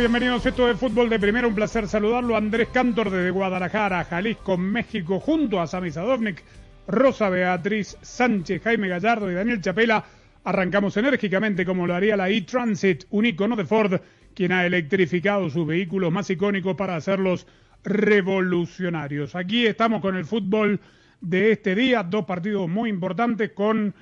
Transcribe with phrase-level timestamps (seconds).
[0.00, 1.46] Bienvenidos esto de Fútbol de Primera.
[1.46, 2.34] Un placer saludarlo.
[2.34, 6.42] Andrés Cantor desde Guadalajara, Jalisco, México, junto a Sami Sadovnik,
[6.88, 10.02] Rosa Beatriz Sánchez, Jaime Gallardo y Daniel Chapela.
[10.44, 14.00] Arrancamos enérgicamente como lo haría la e-Transit, un icono de Ford,
[14.34, 17.46] quien ha electrificado sus vehículos más icónicos para hacerlos
[17.84, 19.36] revolucionarios.
[19.36, 20.80] Aquí estamos con el fútbol
[21.20, 23.94] de este día, dos partidos muy importantes con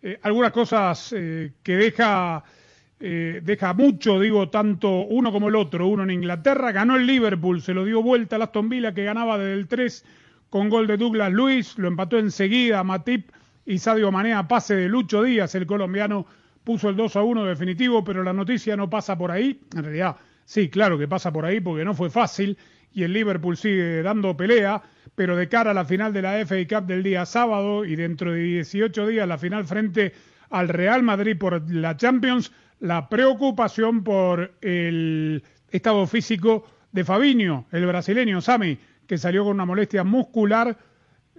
[0.00, 2.42] eh, algunas cosas eh, que deja
[3.04, 5.88] eh, deja mucho, digo, tanto uno como el otro.
[5.88, 9.38] Uno en Inglaterra, ganó el Liverpool, se lo dio vuelta a Aston Villa que ganaba
[9.38, 10.04] desde el 3
[10.50, 13.32] con gol de Douglas Luis, lo empató enseguida Matip
[13.66, 16.26] y Sadio Mané a pase de Lucho Díaz, el colombiano
[16.62, 20.16] puso el 2 a 1 definitivo, pero la noticia no pasa por ahí, en realidad
[20.44, 22.56] sí, claro que pasa por ahí porque no fue fácil
[22.92, 24.80] y el Liverpool sigue dando pelea,
[25.16, 28.30] pero de cara a la final de la FA Cup del día sábado y dentro
[28.30, 30.12] de 18 días la final frente
[30.50, 32.52] al Real Madrid por la Champions,
[32.82, 39.64] la preocupación por el estado físico de Fabinho, el brasileño Sami, que salió con una
[39.64, 40.76] molestia muscular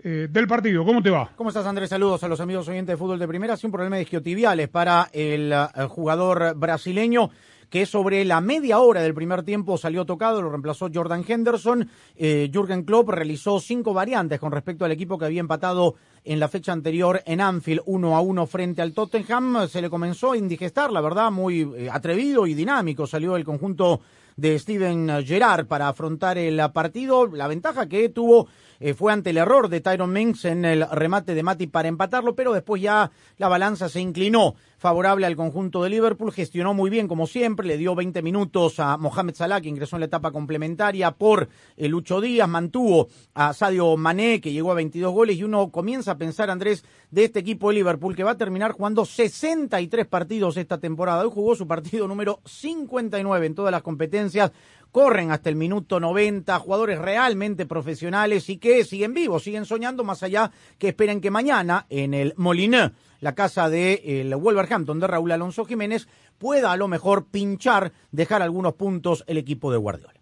[0.01, 0.85] eh, del partido.
[0.85, 1.31] ¿Cómo te va?
[1.35, 1.89] ¿Cómo estás, Andrés?
[1.89, 3.57] Saludos a los amigos oyentes de fútbol de primera.
[3.57, 7.29] Sí, un problema de isquiotibiales para el, eh, jugador brasileño
[7.69, 11.89] que sobre la media hora del primer tiempo salió tocado, lo reemplazó Jordan Henderson.
[12.15, 16.47] Eh, Jürgen Klopp realizó cinco variantes con respecto al equipo que había empatado en la
[16.47, 19.67] fecha anterior en Anfield, uno a uno frente al Tottenham.
[19.67, 24.01] Se le comenzó a indigestar, la verdad, muy eh, atrevido y dinámico salió el conjunto
[24.35, 27.27] de Steven Gerrard para afrontar el partido.
[27.27, 28.47] La ventaja que tuvo
[28.85, 32.35] eh, fue ante el error de Tyron Minks en el remate de Mati para empatarlo,
[32.35, 37.07] pero después ya la balanza se inclinó favorable al conjunto de Liverpool, gestionó muy bien
[37.07, 41.11] como siempre, le dio 20 minutos a Mohamed Salah que ingresó en la etapa complementaria
[41.11, 45.37] por el Lucho Díaz, mantuvo a Sadio Mané que llegó a 22 goles.
[45.37, 48.73] Y uno comienza a pensar, Andrés, de este equipo de Liverpool que va a terminar
[48.73, 51.23] jugando 63 partidos esta temporada.
[51.23, 54.51] Hoy jugó su partido número 59 en todas las competencias
[54.93, 60.21] corren hasta el minuto 90, jugadores realmente profesionales y que siguen vivos, siguen soñando más
[60.21, 65.31] allá que esperen que mañana en el Molineux, la casa de el Wolverhampton de Raúl
[65.31, 70.13] Alonso Jiménez, pueda a lo mejor pinchar, dejar algunos puntos el equipo de Guardiola.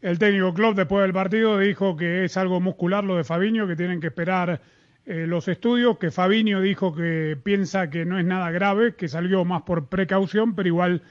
[0.00, 3.76] El técnico Klopp después del partido dijo que es algo muscular lo de Fabinho, que
[3.76, 4.62] tienen que esperar
[5.04, 9.44] eh, los estudios, que Fabinho dijo que piensa que no es nada grave, que salió
[9.44, 11.02] más por precaución, pero igual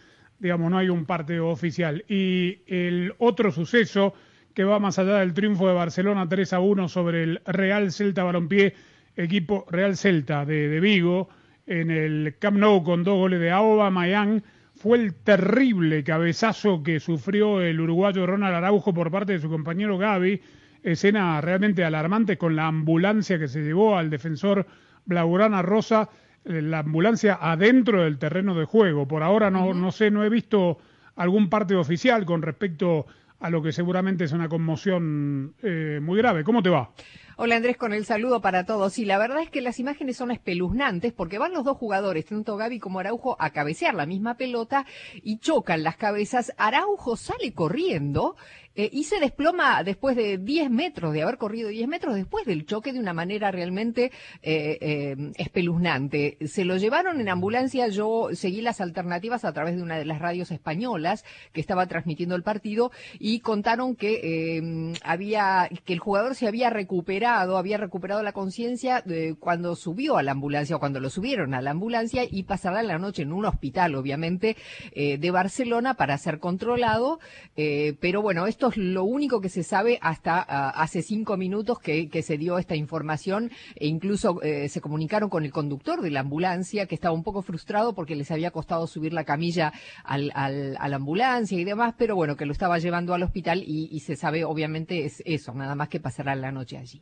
[0.44, 2.04] digamos, no hay un partido oficial.
[2.10, 4.14] Y el otro suceso
[4.54, 8.26] que va más allá del triunfo de Barcelona 3 a 1 sobre el Real Celta
[8.26, 8.76] Balompié,
[9.16, 11.30] equipo Real Celta de, de Vigo,
[11.66, 14.44] en el Camp Nou con dos goles de Aoba Mayán,
[14.76, 19.98] fue el terrible cabezazo que sufrió el uruguayo Ronald Araujo por parte de su compañero
[19.98, 20.42] Gaby,
[20.84, 24.68] escena realmente alarmante con la ambulancia que se llevó al defensor
[25.06, 26.10] Blaugrana Rosa,
[26.46, 29.08] la ambulancia adentro del terreno de juego.
[29.08, 30.78] Por ahora no, no sé, no he visto
[31.16, 33.06] algún parte oficial con respecto
[33.40, 36.44] a lo que seguramente es una conmoción eh, muy grave.
[36.44, 36.92] ¿Cómo te va?
[37.36, 39.00] Hola Andrés, con el saludo para todos.
[39.00, 42.56] Y la verdad es que las imágenes son espeluznantes porque van los dos jugadores, tanto
[42.58, 46.54] Gaby como Araujo, a cabecear la misma pelota y chocan las cabezas.
[46.58, 48.38] Araujo sale corriendo
[48.76, 52.66] eh, y se desploma después de 10 metros, de haber corrido 10 metros después del
[52.66, 54.12] choque de una manera realmente
[54.42, 56.38] eh, eh, espeluznante.
[56.48, 60.20] Se lo llevaron en ambulancia, yo seguí las alternativas a través de una de las
[60.20, 66.48] radios españolas que estaba transmitiendo el partido y contaron que había, que el jugador se
[66.48, 69.04] había recuperado, había recuperado la conciencia
[69.40, 72.98] cuando subió a la ambulancia o cuando lo subieron a la ambulancia y pasará la
[72.98, 74.56] noche en un hospital, obviamente,
[74.96, 77.20] de Barcelona para ser controlado,
[77.56, 81.80] pero bueno, esto esto es lo único que se sabe hasta uh, hace cinco minutos
[81.80, 86.10] que, que, se dio esta información e incluso eh, se comunicaron con el conductor de
[86.10, 89.74] la ambulancia que estaba un poco frustrado porque les había costado subir la camilla
[90.06, 93.62] al, al, a la ambulancia y demás, pero bueno, que lo estaba llevando al hospital
[93.68, 97.02] y, y se sabe obviamente es eso, nada más que pasará la noche allí.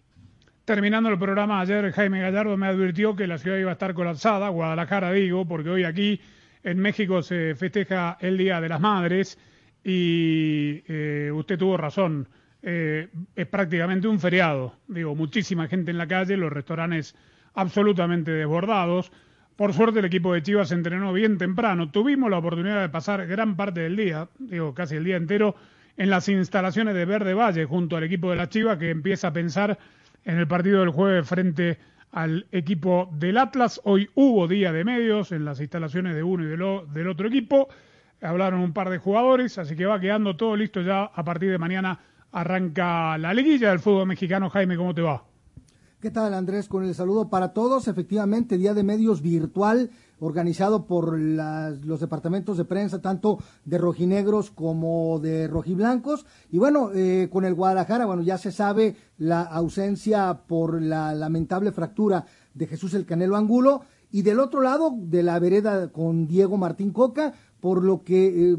[0.66, 4.50] Terminando el programa ayer, Jaime Gallardo me advirtió que la ciudad iba a estar colapsada,
[4.50, 6.20] Guadalajara digo, porque hoy aquí
[6.64, 9.38] en México se festeja el Día de las Madres
[9.84, 12.28] y eh, usted tuvo razón,
[12.62, 17.16] eh, es prácticamente un feriado, digo, muchísima gente en la calle, los restaurantes
[17.54, 19.12] absolutamente desbordados.
[19.56, 23.26] Por suerte el equipo de Chivas se entrenó bien temprano, tuvimos la oportunidad de pasar
[23.28, 25.56] gran parte del día, digo, casi el día entero,
[25.98, 29.34] en las instalaciones de Verde Valle junto al equipo de la Chivas que empieza a
[29.34, 29.78] pensar
[30.24, 31.78] en el partido del jueves frente
[32.12, 33.82] al equipo del Atlas.
[33.84, 37.70] Hoy hubo día de medios en las instalaciones de uno y del otro equipo.
[38.22, 41.06] Hablaron un par de jugadores, así que va quedando todo listo ya.
[41.06, 42.00] A partir de mañana
[42.32, 44.50] arranca la liguilla del fútbol mexicano.
[44.50, 45.24] Jaime, ¿cómo te va?
[46.00, 46.68] ¿Qué tal Andrés?
[46.68, 47.88] Con el saludo para todos.
[47.88, 49.90] Efectivamente, día de medios virtual
[50.20, 56.28] organizado por los departamentos de prensa, tanto de rojinegros como de rojiblancos.
[56.52, 61.72] Y bueno, eh, con el Guadalajara, bueno, ya se sabe la ausencia por la lamentable
[61.72, 63.82] fractura de Jesús el Canelo Angulo.
[64.12, 68.52] Y del otro lado, de la vereda con Diego Martín Coca, por lo que...
[68.52, 68.58] Eh,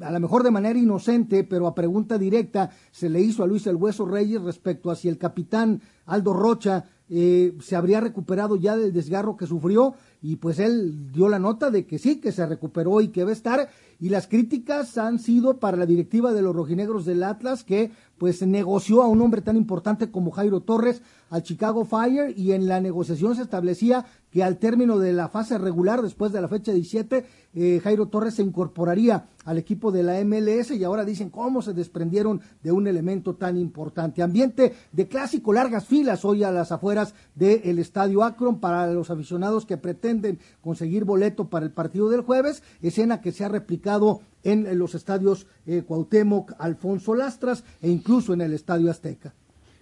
[0.00, 3.66] a lo mejor de manera inocente, pero a pregunta directa se le hizo a Luis
[3.68, 8.76] el Hueso Reyes respecto a si el capitán Aldo Rocha eh, se habría recuperado ya
[8.76, 12.46] del desgarro que sufrió y pues él dio la nota de que sí, que se
[12.46, 13.68] recuperó y que va a estar
[14.00, 18.46] y las críticas han sido para la directiva de los rojinegros del Atlas que pues
[18.46, 22.80] negoció a un hombre tan importante como Jairo Torres al Chicago Fire y en la
[22.80, 27.24] negociación se establecía que al término de la fase regular, después de la fecha 17,
[27.54, 31.72] eh, Jairo Torres se incorporaría al equipo de la MLS y ahora dicen cómo se
[31.72, 34.22] desprendieron de un elemento tan importante.
[34.22, 39.66] Ambiente de clásico, largas filas hoy a las afueras del Estadio Akron para los aficionados
[39.66, 44.78] que pretenden conseguir boleto para el partido del jueves, escena que se ha replicado en
[44.78, 49.32] los estadios eh, Cuauhtémoc, Alfonso Lastras e incluso en el Estadio Azteca.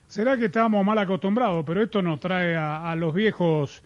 [0.06, 3.82] Será que estábamos mal acostumbrados, pero esto nos trae a los viejos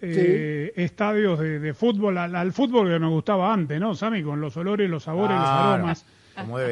[0.00, 4.22] eh, estadios de, fútbol, al, fútbol que nos gustaba antes, ¿no, Sami?
[4.22, 6.06] Con los olores, los sabores, los aromas.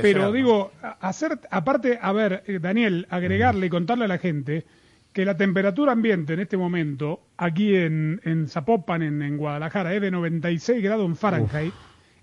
[0.02, 4.66] Pero digo, hacer, aparte, a ver, eh, Daniel, agregarle y contarle a la gente
[5.14, 10.10] que la temperatura ambiente en este momento, aquí en, en Zapopan, en, Guadalajara, es de
[10.10, 11.72] 96 grados en Fahrenheit.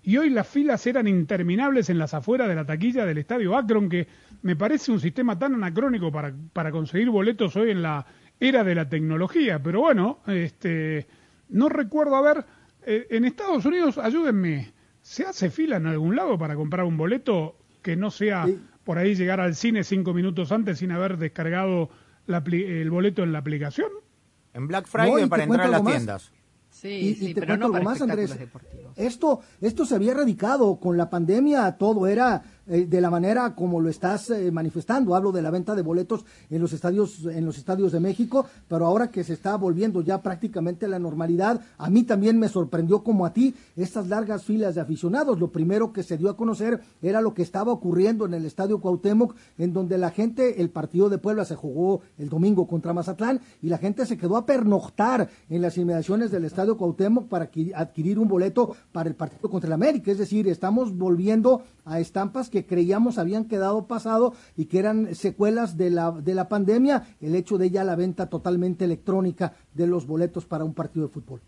[0.04, 3.88] Y hoy las filas eran interminables en las afueras de la taquilla del estadio Akron,
[3.88, 4.08] que
[4.42, 8.06] me parece un sistema tan anacrónico para, para conseguir boletos hoy en la,
[8.42, 11.06] era de la tecnología, pero bueno, este,
[11.50, 12.44] no recuerdo haber,
[12.84, 17.56] eh, en Estados Unidos, ayúdenme, ¿se hace fila en algún lado para comprar un boleto
[17.84, 18.48] que no sea
[18.84, 21.92] por ahí llegar al cine cinco minutos antes sin haber descargado
[22.28, 23.90] el boleto en la aplicación?
[24.56, 26.34] En Black Friday para entrar a las tiendas.
[26.72, 28.36] Sí, y, te cuento algo más, Andrés.
[28.96, 33.82] Esto, esto se había erradicado con la pandemia, todo era eh, de la manera como
[33.82, 35.14] lo estás eh, manifestando.
[35.14, 38.86] Hablo de la venta de boletos en los estadios en los estadios de México, pero
[38.86, 43.26] ahora que se está volviendo ya prácticamente la normalidad, a mí también me sorprendió como
[43.26, 45.38] a ti estas largas filas de aficionados.
[45.38, 48.80] Lo primero que se dio a conocer era lo que estaba ocurriendo en el Estadio
[48.80, 53.42] Cuauhtémoc, en donde la gente, el partido de Puebla se jugó el domingo contra Mazatlán
[53.62, 58.18] y la gente se quedó a pernoctar en las inmediaciones del Estadio Cuauhtémoc para adquirir
[58.18, 60.10] un boleto para el partido contra el América.
[60.10, 65.78] Es decir, estamos volviendo a estampas que creíamos habían quedado pasado y que eran secuelas
[65.78, 70.06] de la, de la pandemia, el hecho de ya la venta totalmente electrónica de los
[70.06, 71.42] boletos para un partido de fútbol.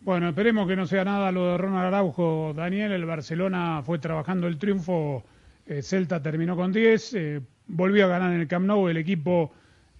[0.00, 2.92] Bueno, esperemos que no sea nada lo de Ronald Araujo, Daniel.
[2.92, 5.24] El Barcelona fue trabajando el triunfo,
[5.66, 9.52] eh, Celta terminó con 10, eh, volvió a ganar en el Camp Nou el equipo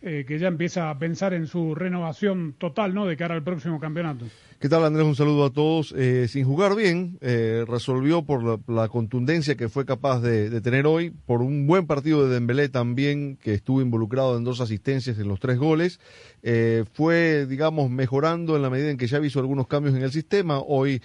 [0.02, 3.06] eh, que ya empieza a pensar en su renovación total, ¿no?
[3.06, 4.26] De cara al próximo campeonato.
[4.58, 5.04] ¿Qué tal Andrés?
[5.04, 5.92] Un saludo a todos.
[5.98, 11.10] Eh, sin jugar bien, eh, resolvió por la, contundencia que fue capaz de, tener hoy,
[11.10, 15.40] por un buen partido de Dembélé también, que estuvo involucrado en dos asistencias en los
[15.40, 16.00] tres goles.
[16.42, 20.10] Eh, fue, digamos, mejorando en la medida en que ya hizo algunos cambios en el
[20.10, 20.58] sistema.
[20.58, 21.02] Hoy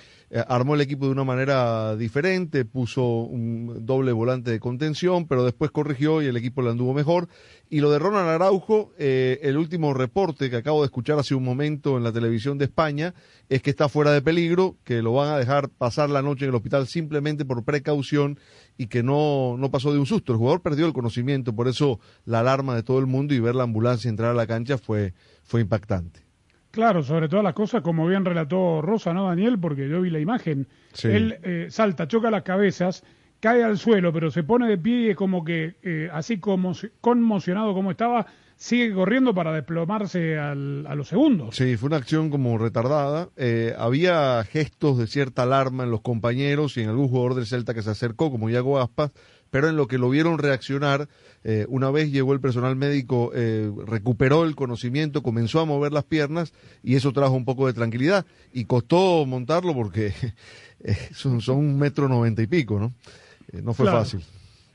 [0.48, 5.72] armó el equipo de una manera diferente, puso un doble volante de contención, pero después
[5.72, 7.28] corrigió y el equipo le anduvo mejor.
[7.70, 11.98] Y lo de Ronald Araujo, el último reporte que acabo de escuchar hace un momento
[11.98, 13.14] en la televisión de España,
[13.50, 16.50] es que está fuera de peligro, que lo van a dejar pasar la noche en
[16.50, 18.40] el hospital simplemente por precaución
[18.78, 20.32] y que no, no pasó de un susto.
[20.32, 23.56] El jugador perdió el conocimiento, por eso la alarma de todo el mundo y ver
[23.56, 26.31] la ambulancia entrar a la cancha fue, fue impactante.
[26.72, 29.60] Claro, sobre todas las cosas, como bien relató Rosa, ¿no, Daniel?
[29.60, 30.68] Porque yo vi la imagen.
[31.04, 33.04] Él eh, salta, choca las cabezas,
[33.42, 36.74] cae al suelo, pero se pone de pie y es como que, eh, así como
[37.02, 38.26] conmocionado como estaba,
[38.56, 41.56] sigue corriendo para desplomarse al, a los segundos.
[41.56, 43.30] Sí, fue una acción como retardada.
[43.36, 47.74] Eh, había gestos de cierta alarma en los compañeros y en algún jugador del Celta
[47.74, 49.12] que se acercó, como Iago Aspas,
[49.52, 51.08] pero en lo que lo vieron reaccionar,
[51.44, 56.06] eh, una vez llegó el personal médico, eh, recuperó el conocimiento, comenzó a mover las
[56.06, 56.54] piernas
[56.84, 58.26] y eso trajo un poco de tranquilidad.
[58.54, 60.14] Y costó montarlo porque
[60.80, 62.94] eh, son, son un metro noventa y pico, ¿no?
[63.52, 64.00] Eh, no fue Claro.
[64.00, 64.24] fácil.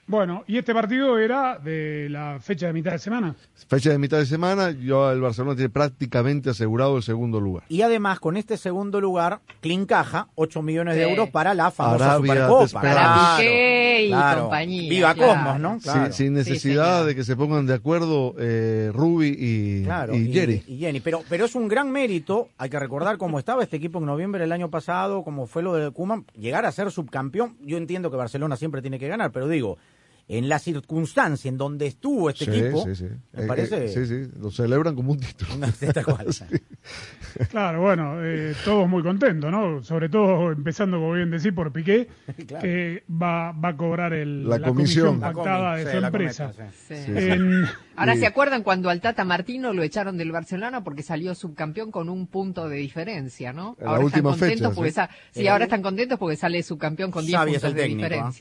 [0.09, 3.35] Bueno, y este partido era de la fecha de mitad de semana.
[3.69, 7.65] Fecha de mitad de semana, yo el Barcelona tiene prácticamente asegurado el segundo lugar.
[7.69, 12.35] Y además, con este segundo lugar, Clincaja, 8 millones de euros para la famosa Arabia
[12.47, 12.81] Supercopa.
[12.81, 15.33] Para Piqué y compañía, Viva claro.
[15.33, 15.81] Cosmos, ¿no?
[15.81, 16.13] Sin- Claro.
[16.13, 20.63] sin necesidad de que se pongan de acuerdo eh, Ruby y, Claro, y Jerry.
[20.69, 21.01] y Jenny.
[21.01, 24.41] Pero, pero es un gran mérito, hay que recordar cómo estaba este equipo en noviembre
[24.43, 27.57] del año pasado, cómo fue lo de Kuman, llegar a ser subcampeón.
[27.61, 29.79] Yo entiendo que Barcelona siempre tiene que ganar, pero digo,
[30.28, 33.04] en la circunstancia en donde estuvo este Sí, equipo, sí, sí.
[33.33, 33.85] me Eh, parece...
[33.85, 35.50] eh, sí, sí, lo celebran como un título.
[37.50, 39.83] Claro, bueno, eh, todos muy contentos, ¿no?
[39.83, 42.09] Sobre todo empezando, como bien decís, por Piqué,
[42.47, 42.62] Claro.
[42.62, 45.21] que va, va a cobrar el, La comisión.
[45.21, 46.52] Pactada comi, de sí, su empresa.
[46.52, 51.90] cometa, Ahora, ¿se acuerdan cuando al Tata Martino lo echaron del Barcelona porque salió subcampeón
[51.90, 53.76] con un punto de diferencia, ¿no?
[53.80, 54.95] La Ahora están contentos fecha, porque ¿sí?
[54.95, 57.83] sa- sí, Eh, ahora están contentos porque sale subcampeón con 10 Xavi es puntos de
[57.83, 58.33] técnico, ¿ah?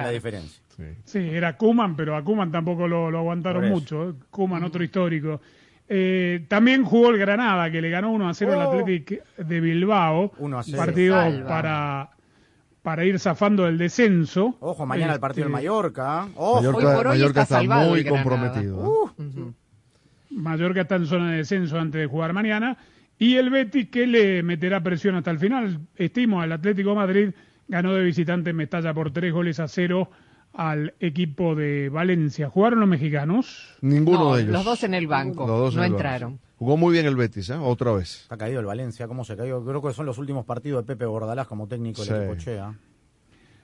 [0.00, 0.62] Es la diferencia.
[0.76, 0.82] Sí.
[1.04, 4.10] Sí, era Kuman, pero a Kuman tampoco lo, lo aguantaron mucho.
[4.10, 4.14] ¿eh?
[4.30, 5.40] Kuman, otro histórico.
[5.88, 8.70] Eh, también jugó el Granada, que le ganó 1 a 0 al Oh.
[8.72, 10.32] Athletic de Bilbao.
[10.38, 10.78] 1 a 0.
[10.78, 11.46] Partido Salva.
[11.48, 12.10] para,
[12.82, 14.56] para ir zafando del descenso.
[14.60, 16.28] Ojo, mañana el partido del Este, Mallorca.
[16.34, 16.58] Ojo.
[16.58, 18.84] Hoy Mallorca, por hoy Mallorca está muy comprometido.
[19.18, 19.22] ¿eh?
[19.22, 19.54] Ujú.
[20.30, 22.76] Mallorca está en zona de descenso antes de jugar mañana.
[23.18, 25.78] Y el Betis, que le meterá presión hasta el final.
[25.96, 27.30] Estimo, el Atlético de Madrid
[27.68, 30.10] ganó de visitante en Mestalla por tres goles a cero
[30.52, 32.48] al equipo de Valencia.
[32.48, 33.76] ¿Jugaron los mexicanos?
[33.80, 34.52] Ninguno No, de ellos.
[34.52, 35.46] los dos en el banco.
[35.46, 36.02] Los dos en no el banco.
[36.04, 36.38] entraron.
[36.56, 37.54] Jugó muy bien el Betis, ¿eh?
[37.54, 38.22] otra vez.
[38.22, 39.64] Está caído el Valencia, ¿cómo se cayó?
[39.64, 42.14] Creo que son los últimos partidos de Pepe Bordalás como técnico del Sí.
[42.22, 42.72] equipo Chea.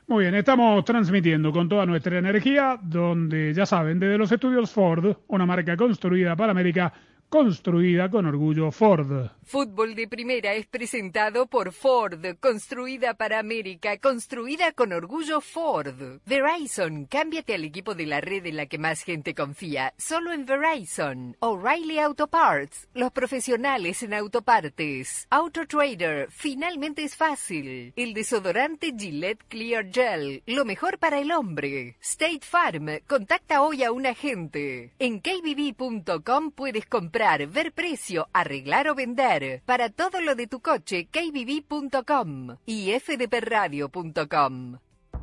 [0.09, 5.17] Muy bien, estamos transmitiendo con toda nuestra energía, donde ya saben, desde los estudios Ford,
[5.29, 6.93] una marca construida para América,
[7.31, 9.31] construida con orgullo Ford.
[9.45, 16.21] Fútbol de Primera es presentado por Ford, construida para América, construida con orgullo Ford.
[16.27, 20.45] Verizon, cámbiate al equipo de la red en la que más gente confía, solo en
[20.45, 21.37] Verizon.
[21.39, 25.27] O'Reilly Auto Parts, los profesionales en autopartes.
[25.31, 27.93] Auto Trader, finalmente es fácil.
[27.95, 31.97] El desodorante Gillette Clear Gel, lo mejor para el hombre.
[32.01, 34.95] State Farm, contacta hoy a un agente.
[34.99, 39.63] En kbb.com puedes comprar, ver precio, arreglar o vender.
[39.67, 44.79] Para todo lo de tu coche, kbb.com y fdpradio.com.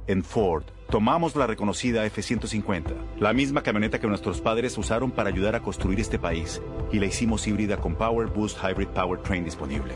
[0.08, 5.56] En Ford, tomamos la reconocida F-150, la misma camioneta que nuestros padres usaron para ayudar
[5.56, 6.62] a construir este país,
[6.94, 9.96] y la hicimos híbrida con Power Boost Hybrid Powertrain disponible.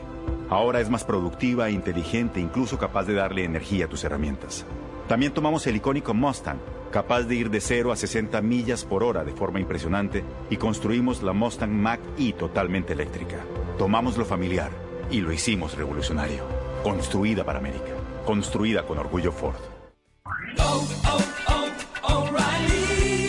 [0.49, 4.65] Ahora es más productiva e inteligente, incluso capaz de darle energía a tus herramientas.
[5.11, 9.25] También tomamos el icónico Mustang, capaz de ir de 0 a 60 millas por hora
[9.25, 13.43] de forma impresionante, y construimos la Mustang Mach-E totalmente eléctrica.
[13.77, 14.71] Tomamos lo familiar
[15.11, 16.45] y lo hicimos revolucionario.
[16.81, 17.91] Construida para América.
[18.25, 19.59] Construida con orgullo Ford.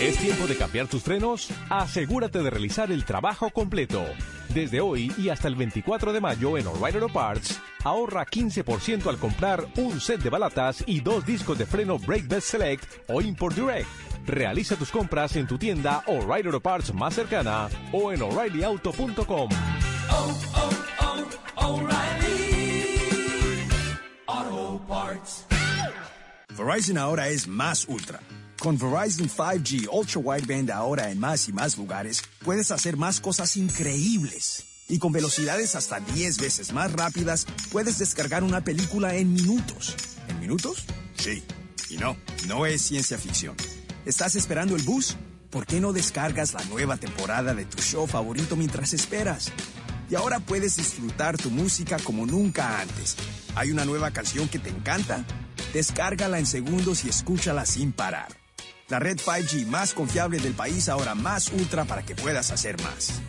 [0.01, 1.51] ¿Es tiempo de cambiar tus frenos?
[1.69, 4.05] Asegúrate de realizar el trabajo completo.
[4.55, 9.19] Desde hoy y hasta el 24 de mayo en O'Reilly Auto Parts, ahorra 15% al
[9.19, 13.57] comprar un set de balatas y dos discos de freno Brake Best Select o Import
[13.57, 13.89] Direct.
[14.27, 19.49] Realiza tus compras en tu tienda O'Reilly Auto Parts más cercana o en o'ReillyAuto.com.
[26.57, 28.21] Verizon ahora es más ultra.
[28.59, 33.57] Con Verizon 5G Ultra Wideband ahora en más y más lugares, puedes hacer más cosas
[33.57, 34.72] increíbles.
[34.89, 39.97] Y con velocidades hasta 10 veces más rápidas, puedes descargar una película en minutos.
[40.29, 40.85] ¿En minutos?
[41.17, 41.43] Sí.
[41.89, 43.55] Y no, no es ciencia ficción.
[44.05, 45.17] ¿Estás esperando el bus?
[45.51, 49.53] ¿Por qué no descargas la nueva temporada de tu show favorito mientras esperas?
[50.11, 53.17] Y ahora puedes disfrutar tu música como nunca antes.
[53.55, 55.25] ¿Hay una nueva canción que te encanta?
[55.73, 58.29] Descárgala en segundos y escúchala sin parar.
[58.89, 63.23] La red 5G más confiable del país ahora más ultra para que puedas hacer más.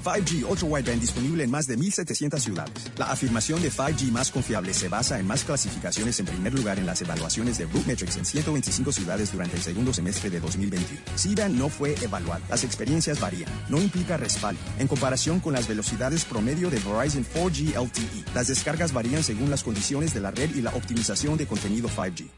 [0.00, 2.90] 5G Ultra Wideband disponible en más de 1.700 ciudades.
[2.96, 6.86] La afirmación de 5G más confiable se basa en más clasificaciones en primer lugar en
[6.86, 11.00] las evaluaciones de Rootmetrics en 125 ciudades durante el segundo semestre de 2021.
[11.14, 12.42] SIDA no fue evaluado.
[12.48, 13.50] Las experiencias varían.
[13.68, 14.60] No implica respaldo.
[14.78, 19.62] En comparación con las velocidades promedio de Verizon 4G LTE, las descargas varían según las
[19.62, 22.28] condiciones de la red y la optimización de contenido 5G.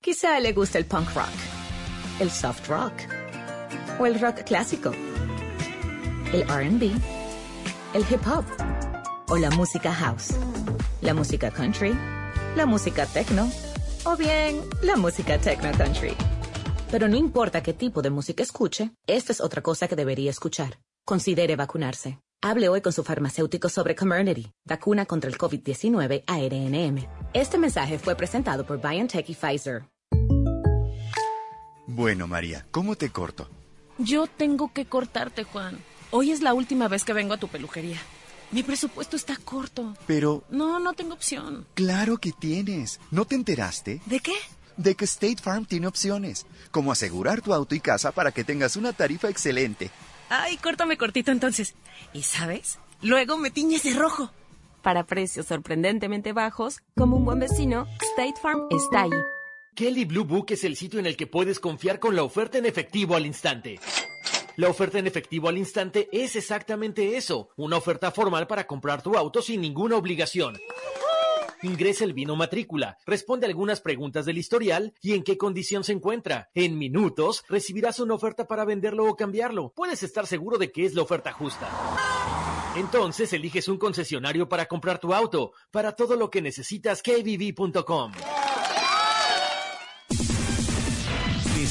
[0.00, 1.32] Quizá le gusta el punk rock,
[2.20, 2.92] el soft rock
[3.98, 4.92] o el rock clásico,
[6.34, 6.90] el RB,
[7.94, 8.44] el hip hop
[9.28, 10.34] o la música house,
[11.00, 11.96] la música country,
[12.56, 13.48] la música techno
[14.04, 16.12] o bien la música techno country.
[16.90, 20.80] Pero no importa qué tipo de música escuche, esta es otra cosa que debería escuchar.
[21.04, 22.18] Considere vacunarse.
[22.42, 27.06] Hable hoy con su farmacéutico sobre Comirnaty, vacuna contra el COVID-19 ARNM.
[27.32, 29.84] Este mensaje fue presentado por BioNTech y Pfizer.
[31.86, 33.48] Bueno, María, ¿cómo te corto?
[33.98, 35.78] Yo tengo que cortarte, Juan.
[36.16, 37.98] Hoy es la última vez que vengo a tu peluquería.
[38.52, 39.96] Mi presupuesto está corto.
[40.06, 40.44] Pero...
[40.48, 41.66] No, no tengo opción.
[41.74, 43.00] Claro que tienes.
[43.10, 44.00] ¿No te enteraste?
[44.06, 44.36] ¿De qué?
[44.76, 48.76] De que State Farm tiene opciones, como asegurar tu auto y casa para que tengas
[48.76, 49.90] una tarifa excelente.
[50.28, 51.74] Ay, córtame cortito entonces.
[52.12, 52.78] ¿Y sabes?
[53.02, 54.30] Luego me tiñes de rojo.
[54.82, 59.10] Para precios sorprendentemente bajos, como un buen vecino, State Farm está ahí.
[59.74, 62.66] Kelly Blue Book es el sitio en el que puedes confiar con la oferta en
[62.66, 63.80] efectivo al instante.
[64.56, 69.16] La oferta en efectivo al instante es exactamente eso, una oferta formal para comprar tu
[69.16, 70.56] auto sin ninguna obligación.
[71.62, 76.50] Ingresa el vino matrícula, responde algunas preguntas del historial y en qué condición se encuentra.
[76.54, 79.72] En minutos recibirás una oferta para venderlo o cambiarlo.
[79.74, 81.68] Puedes estar seguro de que es la oferta justa.
[82.76, 85.52] Entonces eliges un concesionario para comprar tu auto.
[85.70, 88.12] Para todo lo que necesitas, kbb.com.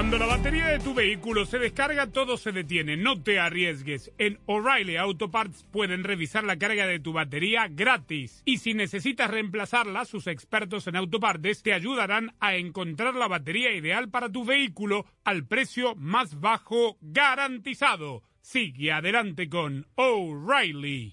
[0.00, 2.96] Cuando la batería de tu vehículo se descarga, todo se detiene.
[2.96, 4.10] No te arriesgues.
[4.16, 8.40] En O'Reilly Auto Parts pueden revisar la carga de tu batería gratis.
[8.46, 14.08] Y si necesitas reemplazarla, sus expertos en autopartes te ayudarán a encontrar la batería ideal
[14.08, 18.22] para tu vehículo al precio más bajo garantizado.
[18.40, 21.12] Sigue adelante con O'Reilly.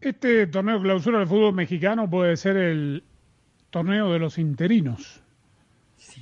[0.00, 3.02] Este torneo clausura del fútbol mexicano puede ser el
[3.70, 5.24] torneo de los interinos,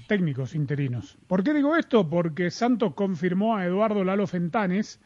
[0.07, 1.17] técnicos interinos.
[1.27, 2.09] ¿Por qué digo esto?
[2.09, 5.01] Porque Santos confirmó a Eduardo Lalo Fentanes,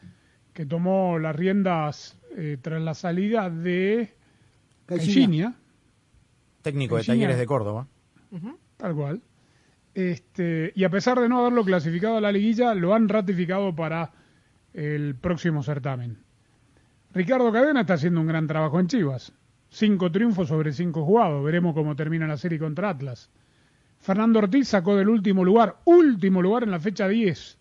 [0.52, 4.14] que tomó las riendas eh, tras la salida de
[4.86, 5.54] Caixinha,
[6.62, 7.04] Técnico de.
[7.04, 7.88] Talleres de Córdoba.
[8.76, 9.22] tal cual.
[9.94, 14.12] Este, y a pesar de no haberlo clasificado a la liguilla, lo han ratificado para
[14.72, 16.18] el próximo certamen.
[17.12, 19.32] Ricardo Cadena está haciendo un gran trabajo en Chivas.
[19.68, 21.44] Cinco triunfos sobre cinco jugados.
[21.44, 23.30] Veremos cómo termina la serie contra Atlas.
[24.02, 27.56] Fernando Ortiz sacó del último lugar, último lugar en la fecha 10,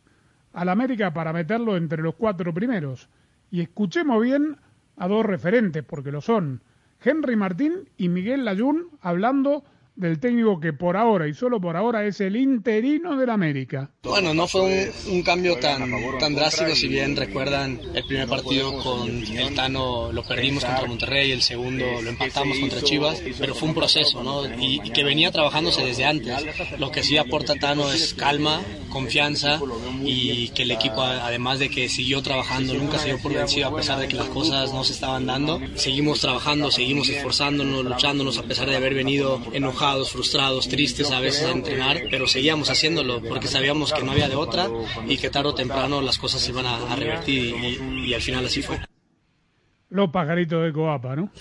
[0.54, 3.10] al América para meterlo entre los cuatro primeros.
[3.52, 4.58] Y escuchemos bien
[4.98, 6.62] a dos referentes, porque lo son.
[7.00, 9.64] Henry Martín y Miguel Layún hablando
[9.96, 13.92] del técnico que por ahora y solo por ahora es el interino del América.
[14.04, 14.62] Bueno, no fue
[15.08, 20.12] un, un cambio tan, tan drástico, si bien recuerdan el primer partido con el Tano
[20.12, 24.46] lo perdimos contra Monterrey, el segundo lo empatamos contra Chivas, pero fue un proceso, ¿no?
[24.62, 26.36] Y, y que venía trabajándose desde antes.
[26.80, 29.60] Lo que sí aporta Tano es calma, confianza
[30.04, 33.76] y que el equipo, además de que siguió trabajando, nunca se dio por vencido a
[33.76, 35.60] pesar de que las cosas no se estaban dando.
[35.76, 39.81] Seguimos trabajando, seguimos esforzándonos, luchándonos a pesar de haber venido enojados,
[40.12, 44.36] frustrados, tristes a veces a entrenar, pero seguíamos haciéndolo porque sabíamos que no había de
[44.36, 44.70] otra
[45.08, 48.22] y que tarde o temprano las cosas se iban a, a revertir y, y al
[48.22, 48.80] final así fue.
[49.90, 51.32] Los pajaritos de Coapa, ¿no?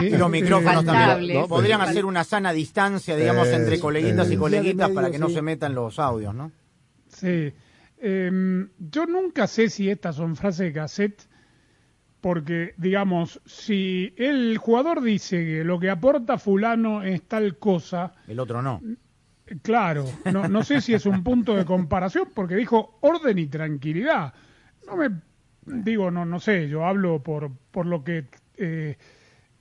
[0.00, 1.34] Y los micrófonos también.
[1.40, 1.46] ¿no?
[1.48, 5.28] Podrían hacer una sana distancia, digamos, Eh, entre coleguitas y coleguitas Medio, para que no
[5.28, 5.34] sí.
[5.34, 6.50] se metan los audios, ¿no?
[7.08, 7.52] Sí.
[8.00, 11.22] Em, yo nunca sé si estas son frases de cassette,
[12.24, 18.40] porque, digamos, si el jugador dice que lo que aporta fulano es tal cosa, El
[18.40, 18.80] otro no.
[19.60, 24.32] claro, no, no sé si es un punto de comparación, porque dijo orden y tranquilidad.
[24.86, 25.10] No me,
[25.66, 28.24] digo, no, no sé, yo hablo por, por lo que
[28.56, 28.96] eh,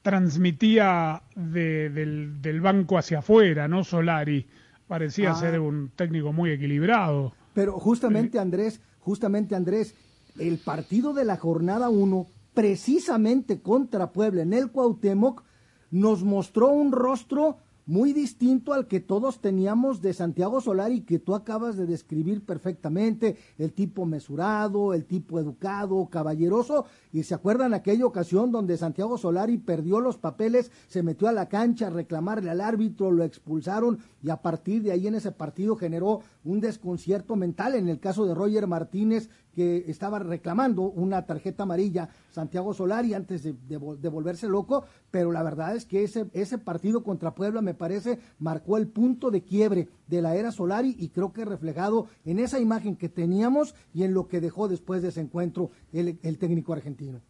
[0.01, 3.83] transmitía de- del, del banco hacia afuera, ¿no?
[3.83, 4.47] Solari.
[4.87, 5.35] Parecía Ah.
[5.35, 7.33] ser un técnico muy equilibrado.
[7.53, 9.95] Pero justamente Andrés, justamente Andrés,
[10.39, 15.43] el partido de la jornada 1, precisamente contra Puebla en el Cuauhtémoc,
[15.91, 21.35] nos mostró un rostro muy distinto al que todos teníamos de Santiago Solari que tú
[21.35, 28.05] acabas de describir perfectamente, el tipo mesurado, el tipo educado, caballeroso, y se acuerdan aquella
[28.05, 32.61] ocasión donde Santiago Solari perdió los papeles, se metió a la cancha a reclamarle al
[32.61, 37.75] árbitro, lo expulsaron y a partir de ahí en ese partido generó un desconcierto mental
[37.75, 43.43] en el caso de Roger Martínez que estaba reclamando una tarjeta amarilla Santiago Solari antes
[43.43, 48.19] de, volverse loco, pero la verdad es que ese, ese partido contra Puebla me parece
[48.39, 52.59] marcó el punto de quiebre de la era Solari y creo que reflejado en esa
[52.59, 56.73] imagen que teníamos y en lo que dejó después de ese encuentro el, el técnico
[56.73, 57.21] argentino.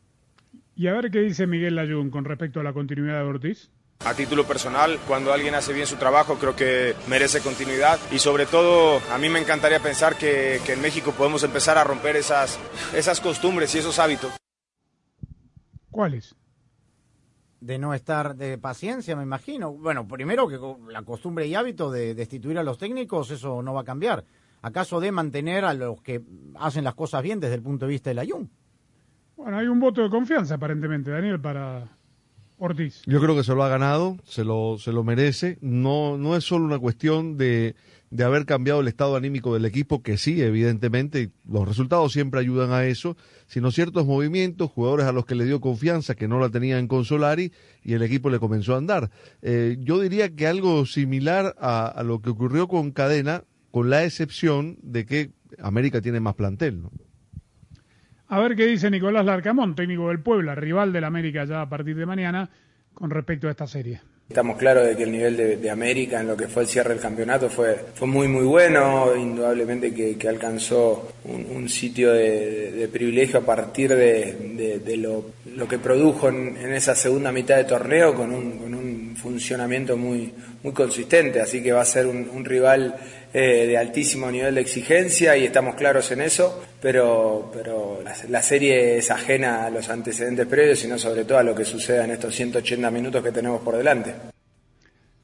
[0.75, 3.71] Y a ver qué dice Miguel Layún con respecto a la continuidad de Ortiz.
[4.05, 8.45] A título personal, cuando alguien hace bien su trabajo, creo que merece continuidad y sobre
[8.45, 12.59] todo a mí me encantaría pensar que, que en México podemos empezar a romper esas,
[12.93, 14.33] esas costumbres y esos hábitos.
[15.89, 16.35] ¿Cuáles?
[17.61, 19.71] De no estar de paciencia, me imagino.
[19.71, 20.59] Bueno, primero que
[20.91, 24.25] la costumbre y hábito de destituir a los técnicos, eso no va a cambiar.
[24.63, 26.21] ¿Acaso de mantener a los que
[26.55, 28.51] hacen las cosas bien desde el punto de vista del Ayun?
[29.37, 31.87] Bueno, hay un voto de confianza aparentemente, Daniel, para
[33.05, 35.57] Yo creo que se lo ha ganado, se lo, se lo merece.
[35.61, 37.75] No, no es solo una cuestión de,
[38.09, 42.71] de haber cambiado el estado anímico del equipo, que sí, evidentemente, los resultados siempre ayudan
[42.71, 46.49] a eso, sino ciertos movimientos, jugadores a los que le dio confianza, que no la
[46.49, 47.51] tenían con Solari,
[47.83, 49.09] y el equipo le comenzó a andar.
[49.41, 54.05] Eh, yo diría que algo similar a, a lo que ocurrió con Cadena, con la
[54.05, 56.91] excepción de que América tiene más plantel, ¿no?
[58.33, 61.95] A ver qué dice Nicolás Larcamón, técnico del Puebla, rival del América ya a partir
[61.95, 62.49] de mañana,
[62.91, 64.01] con respecto a esta serie.
[64.27, 66.99] Estamos claros de que el nivel de, América en lo que fue el cierre del
[66.99, 73.93] campeonato fue, fue muy muy bueno, indudablemente que, alcanzó un, sitio de, privilegio a partir
[73.93, 79.15] de, lo, que produjo en, en, esa segunda mitad de torneo con un, con un
[79.15, 82.95] funcionamiento muy, muy consistente, así que va a ser un, un rival
[83.35, 88.97] eh, de altísimo nivel de exigencia y estamos claros en eso, pero, pero la, serie
[88.97, 92.35] es ajena a los antecedentes previos, sino sobre todo a lo que suceda en estos
[92.35, 94.13] 180 minutos que tenemos por delante.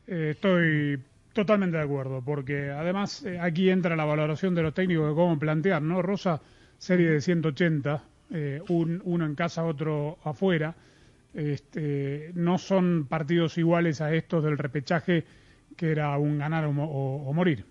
[0.08, 0.98] Eh, estoy
[1.34, 5.38] totalmente de acuerdo, porque además eh, aquí entra la valoración de los técnicos de cómo
[5.38, 6.02] plantear, ¿no?
[6.02, 6.42] Rosa,
[6.78, 10.74] serie de 180, eh, un, uno en casa, otro afuera.
[11.34, 15.26] Este, no son partidos iguales a estos del repechaje
[15.76, 17.66] que era un ganar o, o morir.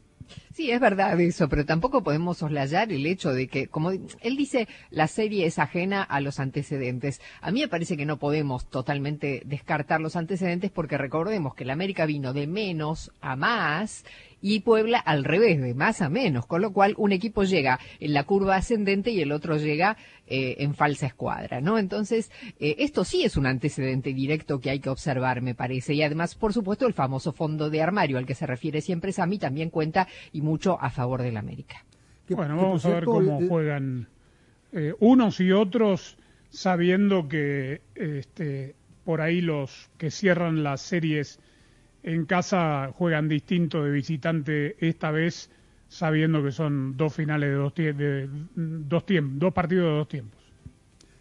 [0.53, 4.69] Sí, es verdad eso, pero tampoco podemos soslayar el hecho de que, como él dice,
[4.91, 7.21] la serie es ajena a los antecedentes.
[7.41, 11.75] A mí me parece que no podemos totalmente descartar los antecedentes porque recordemos que la
[11.75, 14.05] América vino de menos a más
[14.40, 18.12] y Puebla al revés, de más a menos, con lo cual un equipo llega en
[18.12, 19.96] la curva ascendente y el otro llega
[20.27, 21.79] eh, en falsa escuadra, ¿no?
[21.79, 26.03] Entonces, eh, esto sí es un antecedente directo que hay que observar, me parece, y
[26.03, 29.70] además, por supuesto, el famoso fondo de armario al que se refiere siempre Sami también
[29.70, 31.85] cuenta y mucho a favor del América.
[32.29, 34.09] Bueno, vamos a ver cómo juegan
[34.72, 36.18] eh, unos y otros
[36.51, 38.74] sabiendo que este,
[39.05, 41.40] por ahí los que cierran las series
[42.03, 45.51] en casa juegan distinto de visitante esta vez,
[45.89, 50.09] sabiendo que son dos finales de dos, tie de, dos tiempos, dos partidos de dos
[50.09, 50.41] tiempos.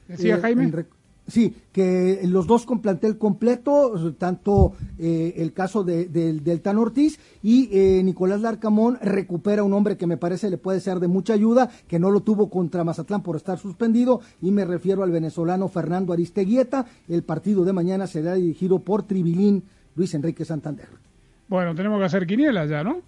[0.07, 0.85] ¿Decía eh, Jaime?
[1.27, 6.77] Sí, que los dos con plantel completo, tanto eh, el caso de, de, del Tan
[6.77, 11.09] Ortiz y eh, Nicolás Larcamón recupera un hombre que me parece le puede ser de
[11.09, 15.11] mucha ayuda, que no lo tuvo contra Mazatlán por estar suspendido, y me refiero al
[15.11, 16.85] venezolano Fernando Aristeguieta.
[17.09, 19.63] El partido de mañana será dirigido por Tribilín
[19.97, 20.87] Luis Enrique Santander.
[21.47, 23.01] Bueno, tenemos que hacer quinielas ya, ¿no?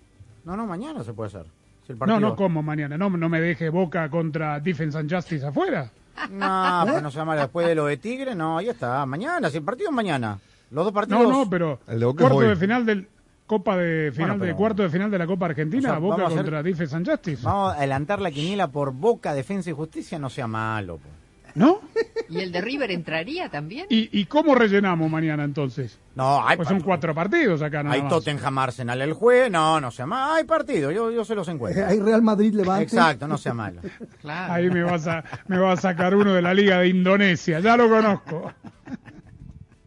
[0.44, 1.46] No, no, mañana se puede hacer.
[1.86, 2.98] Si no, no, como mañana?
[2.98, 5.92] No, no me deje Boca contra Defense and Justice afuera.
[6.32, 9.58] No, pues no se llama después de lo de Tigre, no, ahí está, mañana, si
[9.58, 10.40] el partido es mañana.
[10.72, 11.24] Los dos partidos.
[11.24, 13.08] No, no, pero el de cuarto de final del
[13.46, 14.52] Copa de final bueno, pero...
[14.52, 16.38] de cuarto de final de la Copa Argentina, o sea, Boca hacer...
[16.38, 17.44] contra Defense and Justice.
[17.44, 20.98] Vamos a adelantar la quiniela por Boca, Defensa y Justicia, no sea malo.
[20.98, 21.19] Pues.
[21.56, 21.82] ¿No?
[22.30, 23.88] ¿Y el de River entraría también?
[23.90, 26.00] ¿Y, y cómo rellenamos mañana entonces?
[26.16, 28.10] No, hay pues son cuatro partidos acá nada Hay más.
[28.10, 30.34] Tottenham Arsenal el jueves, no, no sea malo.
[30.34, 31.86] Hay partido, yo, yo se los encuentro.
[31.88, 32.84] Hay Real Madrid Levante.
[32.84, 33.82] Exacto, no sea malo.
[34.22, 34.54] claro.
[34.54, 37.78] Ahí me vas, a, me vas a sacar uno de la Liga de Indonesia, ya
[37.78, 38.54] lo conozco.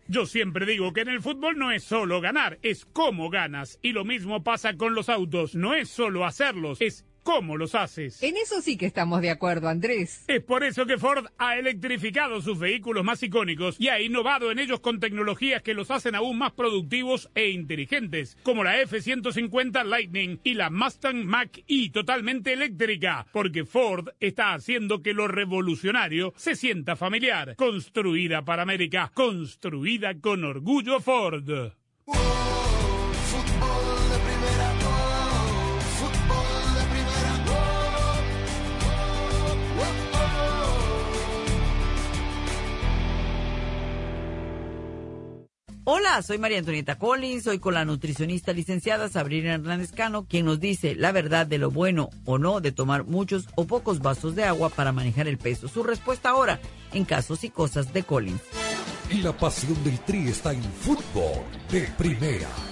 [0.09, 3.79] Yo siempre digo que en el fútbol no es solo ganar, es cómo ganas.
[3.81, 8.23] Y lo mismo pasa con los autos, no es solo hacerlos, es cómo los haces.
[8.23, 10.25] En eso sí que estamos de acuerdo, Andrés.
[10.27, 14.59] Es por eso que Ford ha electrificado sus vehículos más icónicos y ha innovado en
[14.59, 20.41] ellos con tecnologías que los hacen aún más productivos e inteligentes, como la F-150 Lightning
[20.45, 26.97] y la Mustang Mach-E totalmente eléctrica, porque Ford está haciendo que lo revolucionario se sienta
[26.97, 27.57] familiar.
[27.57, 31.73] Construida para América, construida con orgullo Ford.
[45.85, 50.61] Hola, soy María Antonieta Collins, soy con la nutricionista licenciada Sabrina Hernández Cano, quien nos
[50.61, 54.45] dice la verdad de lo bueno o no de tomar muchos o pocos vasos de
[54.45, 55.67] agua para manejar el peso.
[55.67, 56.61] Su respuesta ahora
[56.93, 58.43] en casos y cosas de Collins.
[59.11, 61.43] Y la pasión del Tri está en fútbol
[61.73, 62.72] de primera.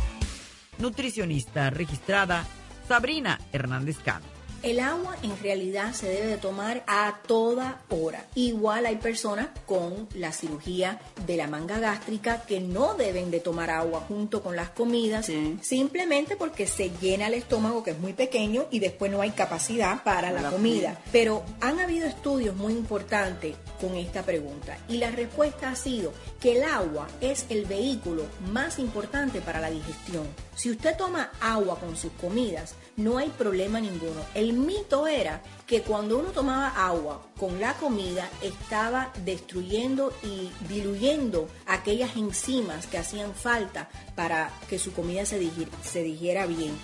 [0.81, 2.45] nutricionista registrada
[2.87, 4.30] Sabrina Hernández Cano.
[4.63, 8.27] El agua en realidad se debe de tomar a toda hora.
[8.35, 13.71] Igual hay personas con la cirugía de la manga gástrica que no deben de tomar
[13.71, 18.67] agua junto con las comidas simplemente porque se llena el estómago que es muy pequeño
[18.69, 20.99] y después no hay capacidad para la, comida.
[21.11, 26.57] Pero han habido estudios muy importantes con esta pregunta y la respuesta ha sido que
[26.57, 30.27] el agua es el vehículo más importante para la digestión.
[30.55, 34.21] Si usted toma agua con sus comidas, no hay problema ninguno.
[34.35, 41.47] El mito era que cuando uno tomaba agua con la comida estaba destruyendo y diluyendo
[41.65, 45.49] aquellas enzimas que hacían falta para que su comida se,
[45.83, 46.77] se digiera bien.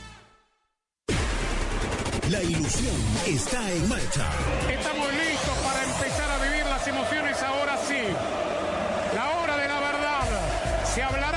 [2.29, 4.29] La ilusión está en marcha.
[4.69, 8.03] Estamos listos para empezar a vivir las emociones ahora sí.
[9.15, 10.85] La hora de la verdad.
[10.93, 11.36] Se hablará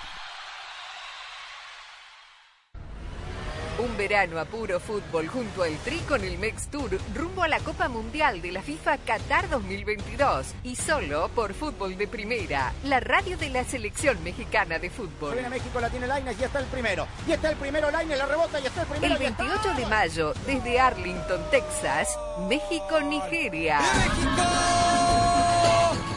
[3.81, 7.59] Un verano a puro fútbol junto al Tri con el Mex Tour rumbo a la
[7.59, 13.37] Copa Mundial de la FIFA Qatar 2022 y solo por Fútbol de Primera, la radio
[13.37, 15.33] de la selección mexicana de fútbol.
[15.33, 17.07] Viene México, la tiene Lainez y está el primero.
[17.27, 19.13] Y está el primero Lainez, la rebota y está el primero.
[19.15, 23.79] El 28 de mayo, desde Arlington, Texas, México-Nigeria.
[23.79, 24.43] ¡México!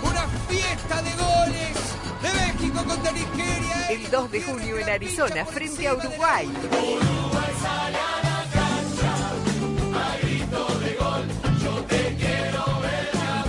[0.03, 1.24] ¡Una fiesta de
[3.89, 6.51] El 2 de junio en Arizona, frente a Uruguay.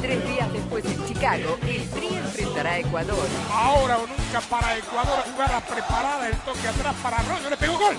[0.02, 3.28] Tres días después en Chicago, el Tri enfrentará a Ecuador.
[3.52, 7.98] Ahora o nunca para Ecuador, jugada preparada, el toque atrás para Arroyo, le pegó gol.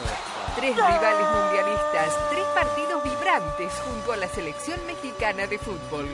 [0.54, 1.55] Tres rivales partidos
[3.64, 6.06] junto a la selección mexicana de fútbol.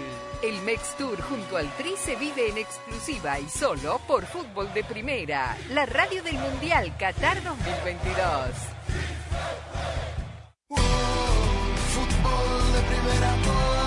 [0.42, 4.84] El Mex Tour junto al Tri se vive en exclusiva y solo por Fútbol de
[4.84, 8.28] Primera, la radio del Mundial Qatar 2022.
[11.88, 13.81] Fútbol de primera,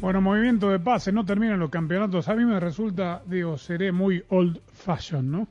[0.00, 2.28] Bueno, movimiento de pase, no terminan los campeonatos.
[2.28, 5.46] A mí me resulta, digo, seré muy old fashion, ¿no?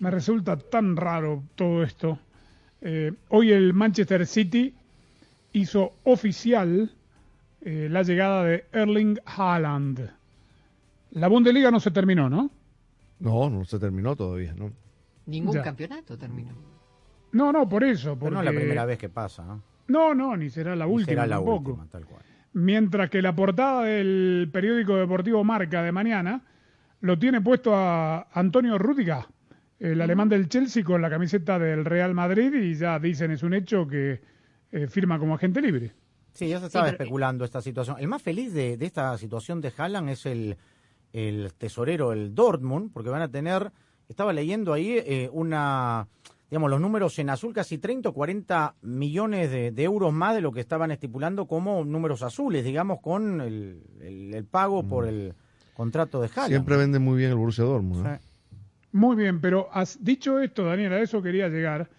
[0.00, 2.18] Me resulta tan raro todo esto.
[2.82, 4.74] Eh, hoy el Manchester City
[5.52, 6.92] hizo oficial
[7.62, 10.10] eh, la llegada de Erling Haaland.
[11.12, 12.50] La Bundesliga no se terminó, ¿no?
[13.20, 14.70] No, no se terminó todavía, ¿no?
[15.26, 15.62] Ningún Ya.
[15.62, 16.52] campeonato terminó.
[17.32, 18.16] No, no, por eso.
[18.18, 19.62] Pero no es la primera vez que pasa, ¿no?
[19.88, 21.70] No, no, ni será la Ni última será la tampoco.
[21.70, 22.22] última, tal cual.
[22.52, 26.42] Mientras que la portada del periódico deportivo Marca de mañana
[27.00, 29.26] lo tiene puesto a Antonio Rüdiger,
[29.78, 33.54] el alemán del Chelsea con la camiseta del Real Madrid y ya dicen es un
[33.54, 34.20] hecho que
[34.72, 35.92] eh, firma como agente libre.
[36.32, 37.96] Sí, ya se estaba especulando esta situación.
[37.98, 40.56] El más feliz de, de esta situación de Haaland es el,
[41.12, 43.72] el tesorero, el Dortmund, porque van a tener,
[44.08, 46.08] estaba leyendo ahí eh, una,
[46.50, 50.40] digamos, los números en azul, casi 30 o 40 millones de, de euros más de
[50.40, 55.34] lo que estaban estipulando como números azules, digamos, con el, el- el pago por el
[55.74, 56.48] contrato de Haaland.
[56.48, 58.06] Siempre vende muy bien el Borussia Dortmund.
[58.06, 58.18] ¿eh?
[58.92, 61.90] Muy bien, pero has dicho esto, Daniel, a eso quería llegar,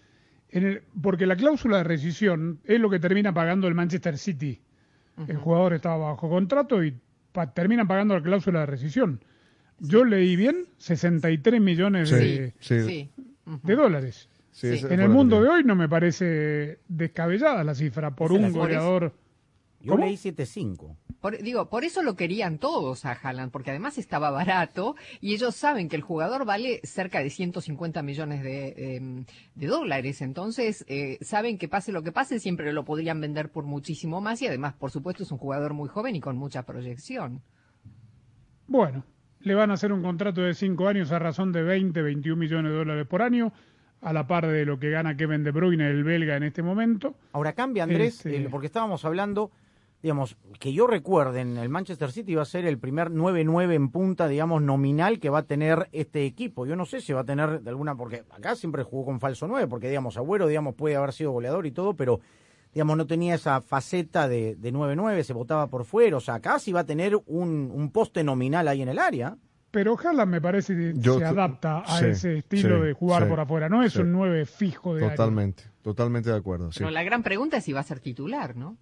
[0.49, 4.59] en el- porque la cláusula de rescisión es lo que termina pagando el Manchester City.
[5.27, 6.97] El jugador estaba bajo contrato y
[7.33, 9.21] pa- terminan pagando la cláusula de rescisión.
[9.77, 13.09] Yo leí bien, 63 millones de, Sí, sí.
[13.63, 14.27] de dólares.
[14.51, 19.13] Sí, En el mundo de hoy no me parece descabellada la cifra por un goleador.
[19.81, 20.03] Yo ¿Cómo?
[20.05, 20.97] leí 7.5.
[21.21, 25.55] Por- digo, por eso lo querían todos a Haaland, porque además estaba barato y ellos
[25.55, 30.21] saben que el jugador vale cerca de 150 millones de, em, de dólares.
[30.21, 34.41] Entonces, eh, saben que pase lo que pase, siempre lo podrían vender por muchísimo más
[34.41, 37.41] y además, por supuesto, es un jugador muy joven y con mucha proyección.
[38.67, 39.05] Bueno,
[39.39, 42.71] le van a hacer un contrato de cinco años a razón de 20, 21 millones
[42.71, 43.53] de dólares por año,
[44.01, 47.15] a la par de lo que gana Kevin De Bruyne, el belga, en este momento.
[47.33, 49.51] Ahora cambia, Andrés, Este- el- porque estábamos hablando,
[50.01, 53.89] digamos, que yo recuerde, en el Manchester City va a ser el primer 9-9 en
[53.89, 56.65] punta, digamos, nominal que va a tener este equipo.
[56.65, 59.47] Yo no sé si va a tener de alguna, porque acá siempre jugó con falso
[59.47, 62.21] 9, porque, digamos, Agüero, digamos, puede haber sido goleador y todo, pero,
[62.73, 66.15] digamos, no tenía esa faceta de, de 9-9, se votaba por fuera.
[66.15, 69.35] O sea, acá sí va a tener un, un poste nominal ahí en el área.
[69.71, 73.23] Pero Haaland me parece que Yo se adapta a sí, ese estilo sí, de jugar
[73.23, 73.69] sí, por afuera.
[73.69, 73.99] No es sí.
[74.01, 75.15] un 9 fijo de área.
[75.15, 76.71] Totalmente, totalmente de acuerdo.
[76.71, 76.79] Sí.
[76.79, 78.77] Pero la gran pregunta es si va a ser titular, ¿no?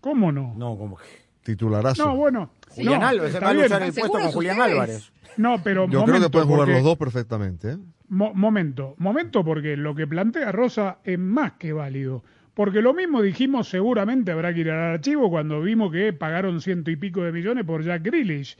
[0.00, 0.54] ¿Cómo no?
[0.56, 0.98] No, como
[1.42, 2.04] Titularazo.
[2.06, 2.50] No, bueno.
[2.70, 4.72] Julián no, Álvarez está va a luchar el puesto con Julián ustedes?
[4.72, 5.12] Álvarez.
[5.36, 7.70] No, pero Yo creo que pueden jugar porque- los dos perfectamente.
[7.72, 7.78] ¿eh?
[8.08, 12.24] Mo- momento, momento, porque lo que plantea Rosa es más que válido.
[12.54, 16.90] Porque lo mismo dijimos, seguramente habrá que ir al archivo cuando vimos que pagaron ciento
[16.90, 18.56] y pico de millones por Jack Grealish.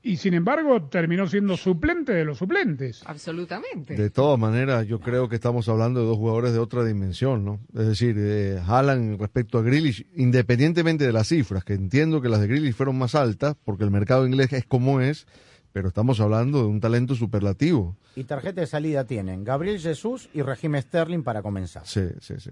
[0.00, 3.02] Y sin embargo, terminó siendo suplente de los suplentes.
[3.04, 3.96] Absolutamente.
[3.96, 7.60] De todas maneras, yo creo que estamos hablando de dos jugadores de otra dimensión, ¿no?
[7.74, 12.40] Es decir, eh, Haaland respecto a Grealish, independientemente de las cifras, que entiendo que las
[12.40, 15.26] de Grealish fueron más altas, porque el mercado inglés es como es,
[15.72, 17.96] pero estamos hablando de un talento superlativo.
[18.14, 21.82] Y tarjeta de salida tienen Gabriel Jesús y Regime Sterling para comenzar.
[21.86, 22.50] Sí, sí, sí.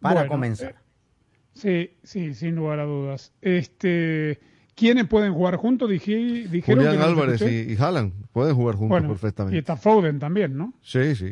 [0.00, 0.70] Para Bueno, comenzar.
[0.70, 0.74] eh,
[1.52, 3.32] Sí, sí, sin lugar a dudas.
[3.40, 4.40] Este,
[4.74, 5.88] ¿Quiénes pueden jugar juntos?
[5.88, 6.14] Dije,
[6.50, 9.54] dijeron Julián que Álvarez y, y Haaland pueden jugar juntos Bueno, perfectamente.
[9.56, 10.74] Y está Foden también, ¿no?
[10.82, 11.30] Sí, sí.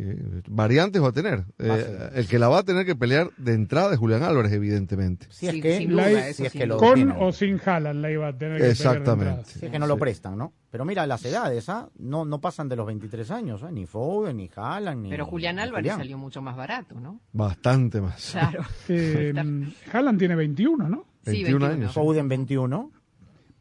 [0.48, 1.44] Variantes va a tener.
[1.59, 5.26] Eh, el que la va a tener que pelear de entrada es Julián Álvarez, evidentemente.
[5.31, 6.76] Si es Sí, que, La- si es sin que lo.
[6.76, 7.16] Con tienen.
[7.18, 9.44] o sin Haaland la iba a tener que pelear de.
[9.44, 10.52] Si es que no lo prestan, ¿no?
[10.70, 11.88] Pero mira, las edades, ¿ah?
[11.98, 13.72] No, no pasan de los 23 años, ¿eh?
[13.72, 15.98] Ni Foden, ni Haaland, ni Pero Julián Álvarez Julián.
[15.98, 17.20] salió mucho más barato, ¿no?
[17.33, 18.31] Bastante más.
[18.33, 18.62] Claro.
[18.88, 19.33] Eh,
[19.92, 21.05] Haaland tiene 21, ¿no?
[21.24, 21.66] Sí, 21 21.
[21.66, 21.92] años.
[21.94, 22.90] Foden 21.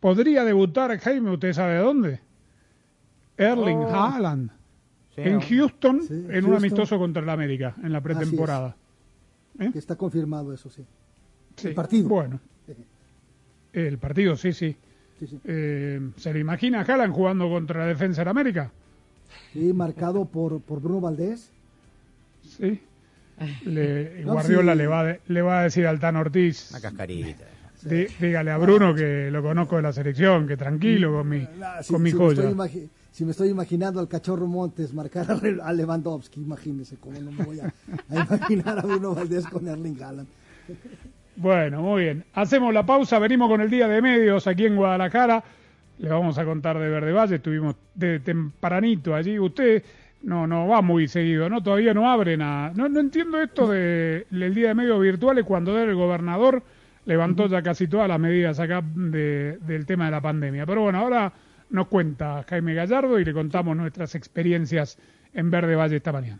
[0.02, 2.20] Podría debutar, Jaime, ¿usted sabe dónde?
[3.38, 3.90] Erling Oh.
[3.96, 4.50] Haaland.
[5.16, 5.40] Sí, en.
[5.42, 8.76] Houston, Sí, en un amistoso contra el América, en la pretemporada.
[9.58, 10.84] Que está confirmado eso, sí.
[11.56, 12.10] Sí, El partido.
[12.10, 12.40] Bueno.
[13.74, 14.76] El partido, sí, sí.
[15.20, 15.40] Sí, sí.
[15.46, 18.72] Eh, ¿Se lo imagina a Haaland jugando contra la defensa del América?
[19.54, 21.52] Sí, marcado por, por Bruno Valdés.
[22.44, 22.82] Sí.
[23.66, 24.78] Le, No, Guardiola sí.
[24.80, 27.46] le, va de- le va a decir al Tan Ortiz, Una cascarita.
[27.84, 31.48] Dí- dígale a Bruno que lo conozco de la selección, que tranquilo con mi,
[31.82, 32.50] si, con mi si me joya.
[32.50, 37.32] estoy si me estoy imaginando al cachorro Montes marcar a, a Lewandowski, imagínese cómo no
[37.32, 37.66] me voy a,
[38.10, 40.28] a imaginar a Bruno Valdés con Erling Haaland.
[41.36, 42.24] Bueno, muy bien.
[42.34, 45.44] Hacemos la pausa, venimos con el día de medios aquí en Guadalajara.
[45.98, 49.38] Le vamos a contar de Verde Valle, estuvimos de tempranito allí.
[49.40, 49.84] Usted
[50.24, 51.62] no no va muy seguido, ¿no?
[51.64, 52.72] Todavía no abren a...
[52.76, 56.64] No, no entiendo esto de el día de medios virtuales cuando el gobernador
[57.06, 60.66] levantó ya casi todas las medidas acá de- del tema de la pandemia.
[60.66, 61.34] Pero bueno, ahora
[61.70, 64.98] nos cuenta Jaime Gallardo y le contamos nuestras experiencias
[65.34, 66.40] en Verde Valle esta mañana.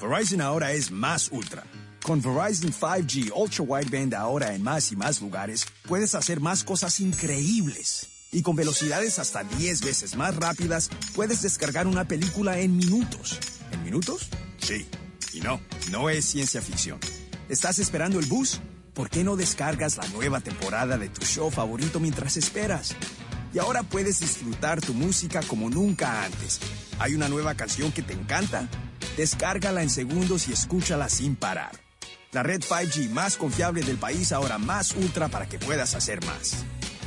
[0.00, 1.64] Verizon ahora es más ultra.
[2.02, 7.00] Con Verizon 5G Ultra Wideband ahora en más y más lugares, puedes hacer más cosas
[7.00, 8.08] increíbles.
[8.30, 13.38] Y con velocidades hasta 10 veces más rápidas, puedes descargar una película en minutos.
[13.72, 14.28] ¿En minutos?
[14.58, 14.86] Sí.
[15.32, 16.98] Y no, no es ciencia ficción.
[17.48, 18.60] ¿Estás esperando el bus?
[18.92, 22.94] ¿Por qué no descargas la nueva temporada de tu show favorito mientras esperas?
[23.52, 26.60] Y ahora puedes disfrutar tu música como nunca antes.
[26.98, 28.68] ¿Hay una nueva canción que te encanta?
[29.16, 31.72] Descárgala en segundos y escúchala sin parar.
[32.32, 36.66] La red 5G más confiable del país ahora más ultra para que puedas hacer más.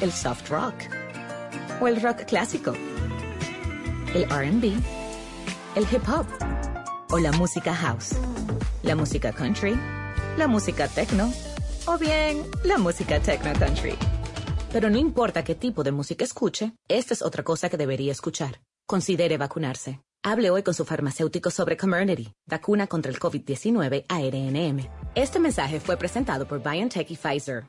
[0.00, 0.74] el soft rock
[1.80, 2.72] o el rock clásico,
[4.14, 4.72] el RB,
[5.74, 6.26] el hip hop
[7.10, 8.14] o la música house,
[8.82, 9.78] la música country,
[10.36, 11.32] la música techno
[11.86, 13.94] o bien la música techno country.
[14.72, 18.60] Pero no importa qué tipo de música escuche, esta es otra cosa que debería escuchar.
[18.86, 20.00] Considere vacunarse.
[20.22, 24.88] Hable hoy con su farmacéutico sobre Comirnaty, vacuna contra el COVID-19 ARNM.
[25.14, 27.68] Este mensaje fue presentado por BioNTech y Pfizer.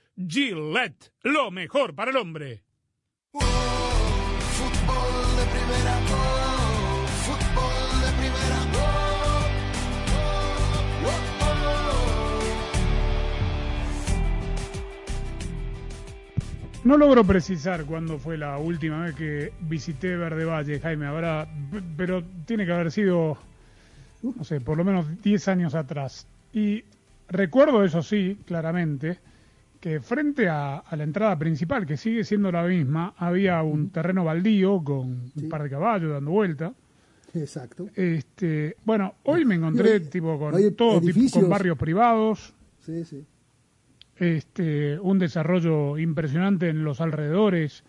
[0.15, 2.63] Gillette, lo mejor para el hombre.
[16.83, 21.47] No logro precisar cuándo fue la última vez que visité Verde Valle, Jaime, habrá,
[21.95, 23.37] pero tiene que haber sido,
[24.23, 26.25] no sé, por lo menos 10 años atrás.
[26.53, 26.83] Y
[27.29, 29.19] recuerdo, eso sí, claramente,
[29.81, 34.23] que frente a, a la entrada principal, que sigue siendo la misma, había un terreno
[34.23, 36.73] baldío con un par de caballos dando vuelta.
[37.33, 37.87] Exacto.
[37.95, 42.53] Este, bueno, hoy me encontré tipo con todo tipo, con barrios privados,
[42.85, 43.25] Sí, sí.
[44.17, 47.83] este, un desarrollo impresionante en los alrededores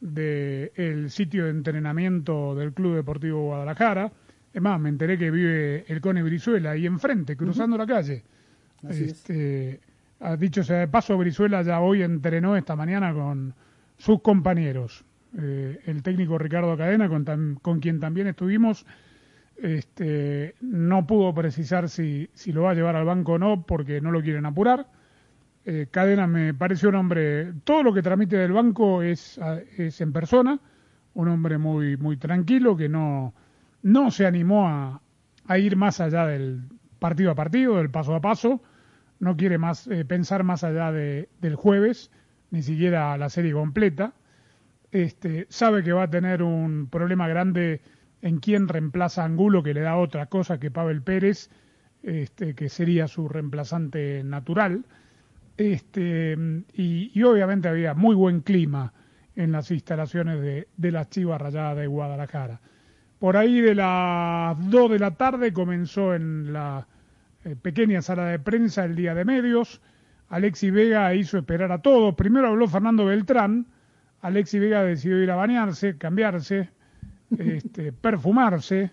[0.00, 4.12] del sitio de entrenamiento del Club Deportivo Guadalajara.
[4.52, 8.22] Es más, me enteré que vive el Cone Brizuela ahí enfrente, cruzando la calle.
[8.82, 9.12] Así es.
[9.12, 9.80] este,
[10.38, 13.54] dicho sea de paso, Brizuela ya hoy entrenó esta mañana con
[13.96, 15.04] sus compañeros.
[15.38, 18.86] Eh, el técnico Ricardo Cadena, con, tam- con quien también estuvimos
[19.56, 24.10] Este, no pudo precisar si, lo va a llevar al banco o no porque no
[24.10, 24.86] lo quieren apurar.
[25.64, 29.40] Eh, Cadena me parece un hombre, todo lo que transmite del banco es,
[29.78, 30.60] es en persona,
[31.14, 33.32] un hombre muy, muy tranquilo que no,
[33.82, 35.00] no se animó a,
[35.46, 36.62] a ir más allá del
[36.98, 38.60] partido a partido, del paso a paso,
[39.24, 42.10] no quiere más eh, pensar más allá de, del jueves,
[42.50, 44.12] ni siquiera la serie completa.
[44.92, 47.80] Este, sabe que va a tener un problema grande
[48.22, 51.50] en quién reemplaza a Angulo, que le da otra cosa que Pavel Pérez,
[52.02, 54.84] este, que sería su reemplazante natural.
[55.56, 56.36] Este,
[56.74, 58.92] y, obviamente había muy buen clima
[59.36, 62.60] en las instalaciones de, de las Chivas Rayadas de Guadalajara.
[63.18, 66.86] Por ahí de las 2 de la tarde comenzó en la
[67.44, 69.80] eh, pequeña sala de prensa el día de medios.
[70.28, 72.14] Alexi Vega hizo esperar a todos.
[72.14, 73.66] Primero habló Fernando Beltrán.
[74.20, 76.70] Alexi Vega decidió ir a bañarse, cambiarse,
[77.38, 78.90] este, perfumarse.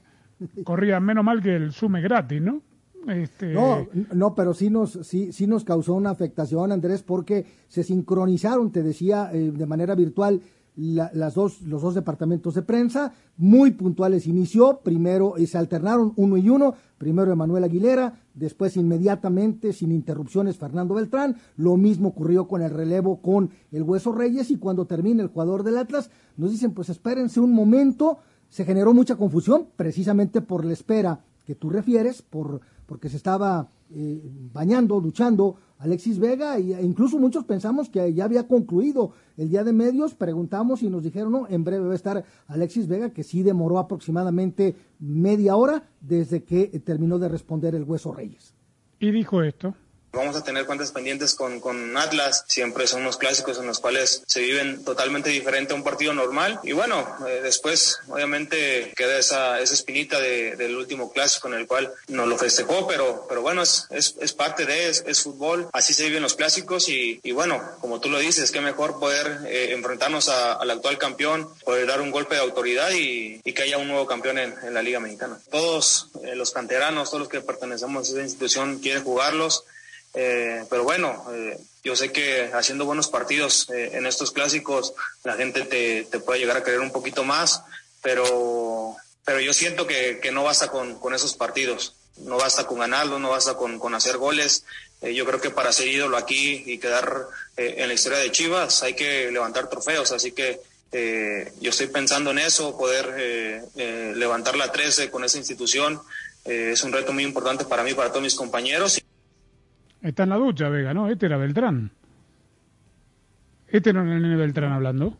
[0.63, 2.61] Corría menos mal que el sume gratis, ¿no?
[3.07, 3.53] Este...
[3.53, 8.71] No, no, pero sí nos, sí, sí nos causó una afectación, Andrés, porque se sincronizaron,
[8.71, 10.41] te decía, eh, de manera virtual
[10.81, 16.49] las dos, los dos departamentos de prensa, muy puntuales inició, primero se alternaron uno y
[16.49, 22.71] uno, primero Emanuel Aguilera, después inmediatamente, sin interrupciones, Fernando Beltrán, lo mismo ocurrió con el
[22.71, 26.89] relevo con el Hueso Reyes y cuando termina el jugador del Atlas, nos dicen, pues
[26.89, 28.17] espérense un momento,
[28.49, 32.61] se generó mucha confusión, precisamente por la espera que tú refieres, por,
[32.91, 34.21] porque se estaba eh,
[34.51, 39.71] bañando, duchando Alexis Vega e incluso muchos pensamos que ya había concluido el día de
[39.71, 43.43] medios, preguntamos y nos dijeron, no, en breve va a estar Alexis Vega, que sí
[43.43, 48.53] demoró aproximadamente media hora desde que terminó de responder el Hueso Reyes.
[48.99, 49.73] Y dijo esto.
[50.13, 54.23] Vamos a tener cuentas pendientes con, con Atlas, siempre son unos clásicos en los cuales
[54.27, 56.59] se viven totalmente diferente a un partido normal.
[56.63, 61.67] Y bueno, eh, después obviamente queda esa, esa espinita de, del último clásico en el
[61.67, 65.69] cual nos lo festejó, pero, pero bueno, es, es, es parte de, es, es, fútbol,
[65.71, 69.39] así se viven los clásicos y, y bueno, como tú lo dices, qué mejor poder
[69.47, 73.77] eh, enfrentarnos al actual campeón, poder dar un golpe de autoridad y, y que haya
[73.77, 75.39] un nuevo campeón en, en la Liga Mexicana.
[75.49, 79.63] Todos eh, los canteranos, todos los que pertenecemos a esa institución quieren jugarlos.
[80.13, 84.93] Eh, pero bueno, eh, yo sé que haciendo buenos partidos eh, en estos clásicos
[85.23, 87.63] la gente te, te, puede llegar a querer un poquito más,
[88.01, 92.79] pero, pero yo siento que, que no basta con, con, esos partidos, no basta con
[92.79, 94.65] ganarlo, no basta con, con hacer goles.
[95.01, 98.93] yo creo que para ser ídolo aquí y quedar en la historia de Chivas hay
[98.95, 100.59] que levantar trofeos, así que
[101.59, 103.69] yo estoy pensando en eso, poder
[104.15, 106.01] levantar la 13 con esa institución.
[106.43, 109.01] es un reto muy importante para mí, para todos mis compañeros.
[110.01, 111.09] Está en la ducha, Vega, ¿no?
[111.09, 111.91] Este era Beltrán.
[113.67, 115.17] ¿Este no era el nene Beltrán hablando?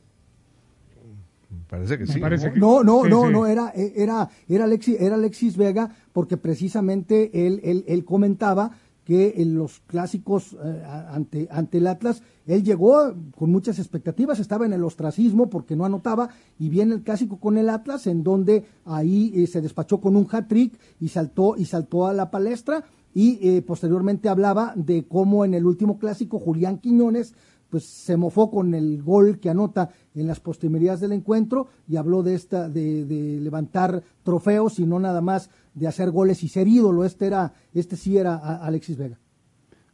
[1.70, 2.20] Parece que sí.
[2.56, 7.86] no, no, no, no, era, era, era, Alexis, era Alexis Vega, porque precisamente él, él,
[7.88, 8.72] él comentaba
[9.06, 14.66] que en los clásicos eh, ante, ante el Atlas, él llegó con muchas expectativas, estaba
[14.66, 16.30] en el ostracismo porque no anotaba,
[16.60, 20.28] y viene el clásico con el Atlas, en donde ahí eh, se despachó con un
[20.30, 25.54] hat-trick y saltó, y saltó a la palestra, y eh, posteriormente hablaba de cómo en
[25.54, 27.34] el último clásico Julián Quiñones
[27.72, 32.22] pues se mofó con el gol que anota en las postrimerías del encuentro y habló
[32.22, 37.06] de esta de, levantar trofeos y no nada más de hacer goles y ser ídolo.
[37.06, 39.18] Este era este sí era Alexis Vega.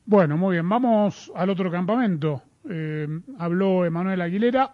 [0.05, 0.67] Bueno muy bien.
[0.67, 2.41] Vamos al otro campamento.
[2.67, 3.07] Eh,
[3.37, 4.73] habló Emanuel Aguilera.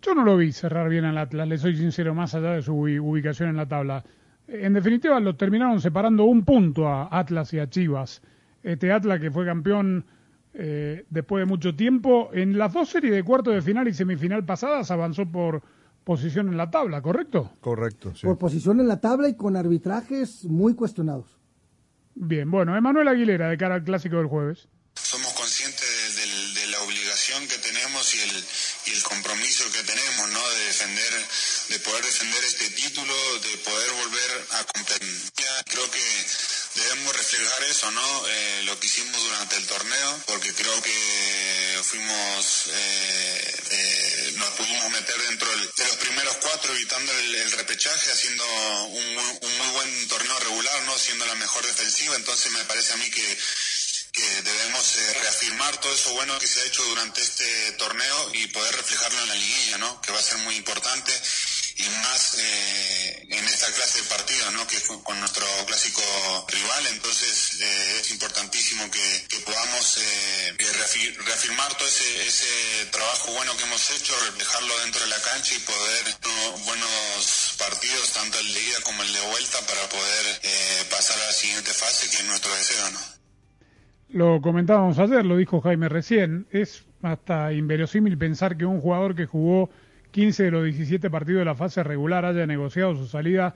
[0.00, 2.74] Yo no lo vi cerrar bien al Atlas le soy sincero más allá de su
[2.74, 4.02] ubicación en la tabla
[4.48, 8.22] en definitiva, lo terminaron separando un punto a Atlas y a Chivas.
[8.62, 10.04] Este Atlas que fue campeón
[10.54, 14.44] eh, después de mucho tiempo, en las dos series de cuarto de final y semifinal
[14.44, 15.62] pasadas avanzó por
[16.04, 17.52] posición en la tabla, ¿correcto?
[17.60, 18.26] Correcto, sí.
[18.26, 21.38] Por posición en la tabla y con arbitrajes muy cuestionados.
[22.14, 24.68] Bien, bueno, Emanuel Aguilera de cara al clásico del jueves.
[24.94, 28.30] Somos conscientes de, de, de la obligación que tenemos y el,
[28.86, 30.38] y el compromiso que tenemos, ¿no?
[30.38, 31.12] De defender
[31.74, 35.32] de poder defender este título, de poder volver a competir.
[35.66, 36.26] Creo que
[36.76, 38.28] debemos reflejar eso, ¿no?
[38.28, 44.88] Eh, lo que hicimos durante el torneo, porque creo que fuimos, eh, eh, nos pudimos
[44.90, 48.44] meter dentro de los primeros cuatro, evitando el, repechaje, haciendo
[48.86, 50.96] un, un, muy buen torneo regular, ¿no?
[50.96, 52.14] Siendo la mejor defensiva.
[52.14, 53.38] Entonces me parece a mí que
[54.14, 58.46] que debemos eh, reafirmar todo eso bueno que se ha hecho durante este torneo y
[58.46, 60.00] poder reflejarlo en la liguilla, ¿no?
[60.00, 61.12] Que va a ser muy importante
[61.76, 64.66] y más eh, en esta clase de partido, ¿no?
[64.66, 66.02] Que con nuestro clásico
[66.48, 73.64] rival, entonces eh, es importantísimo que, podamos eh, reafirmar todo ese, ese trabajo bueno que
[73.64, 78.60] hemos hecho, reflejarlo dentro de la cancha y poder no, buenos partidos, tanto el de
[78.60, 82.24] ida como el de vuelta, para poder eh, pasar a la siguiente fase, que es
[82.24, 83.00] nuestro deseo, ¿no?
[84.08, 89.26] Lo comentábamos ayer, lo dijo Jaime recién, es hasta inverosímil pensar que un jugador que
[89.26, 89.70] jugó
[90.14, 93.52] 15 de los 17 partidos de la fase regular haya negociado su salida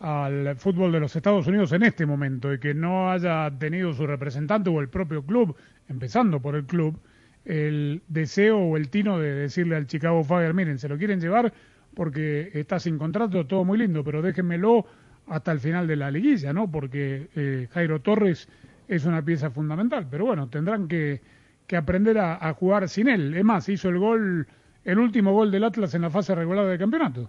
[0.00, 4.06] al fútbol de los Estados Unidos en este momento y que no haya tenido su
[4.06, 5.56] representante o el propio club,
[5.88, 7.00] empezando por el club,
[7.46, 11.54] el deseo o el tino de decirle al Chicago Fire, miren, se lo quieren llevar
[11.94, 14.84] porque está sin contrato, todo muy lindo, pero déjenmelo
[15.28, 16.70] hasta el final de la liguilla, ¿no?
[16.70, 18.46] Porque eh, Jairo Torres
[18.88, 21.22] es una pieza fundamental, pero bueno, tendrán que,
[21.74, 23.34] aprender a, a jugar sin él.
[23.34, 24.46] Es más, hizo el gol,
[24.84, 27.28] el último gol del Atlas en la fase regular del campeonato.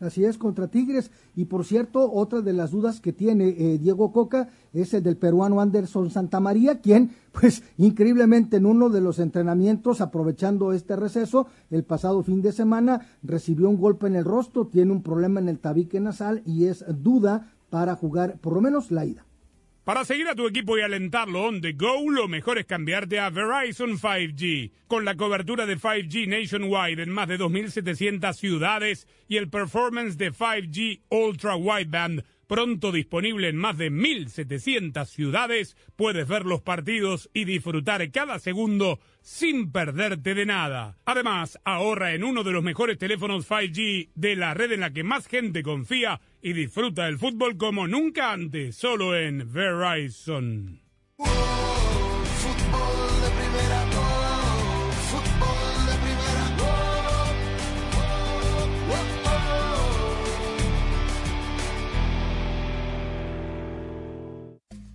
[0.00, 1.10] Así es, contra Tigres.
[1.36, 5.16] Y por cierto, otra de las dudas que tiene eh, Diego Coca es el del
[5.16, 11.84] peruano Anderson Santamaría, quien, pues, increíblemente en uno de los entrenamientos, aprovechando este receso, el
[11.84, 15.58] pasado fin de semana, recibió un golpe en el rostro, tiene un problema en el
[15.58, 19.24] tabique nasal y es duda para jugar por lo menos la ida.
[19.84, 23.28] Para seguir a tu equipo y alentarlo on the go, lo mejor es cambiarte a
[23.28, 24.70] Verizon 5G.
[24.86, 30.32] Con la cobertura de 5G nationwide en más de 2.700 ciudades y el performance de
[30.32, 37.44] 5G Ultra Wideband pronto disponible en más de 1.700 ciudades, puedes ver los partidos y
[37.44, 40.96] disfrutar cada segundo sin perderte de nada.
[41.04, 45.04] Además, ahorra en uno de los mejores teléfonos 5G de la red en la que
[45.04, 50.80] más gente confía y disfruta el fútbol como nunca antes, solo en Verizon.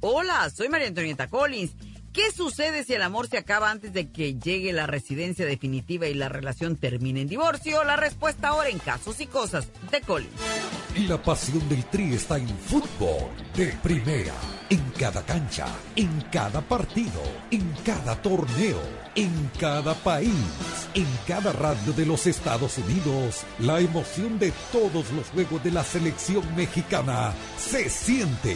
[0.01, 1.73] Hola, soy María Antonieta Collins.
[2.13, 6.13] ¿Qué sucede si el amor se acaba antes de que llegue la residencia definitiva y
[6.13, 7.83] la relación termine en divorcio?
[7.83, 10.31] La respuesta ahora en Casos y Cosas de Collins.
[11.07, 14.33] La pasión del Tri está en fútbol de primera.
[14.69, 17.21] En cada cancha, en cada partido,
[17.51, 18.81] en cada torneo,
[19.15, 20.31] en cada país,
[20.93, 23.41] en cada radio de los Estados Unidos.
[23.59, 28.55] La emoción de todos los juegos de la selección mexicana se siente,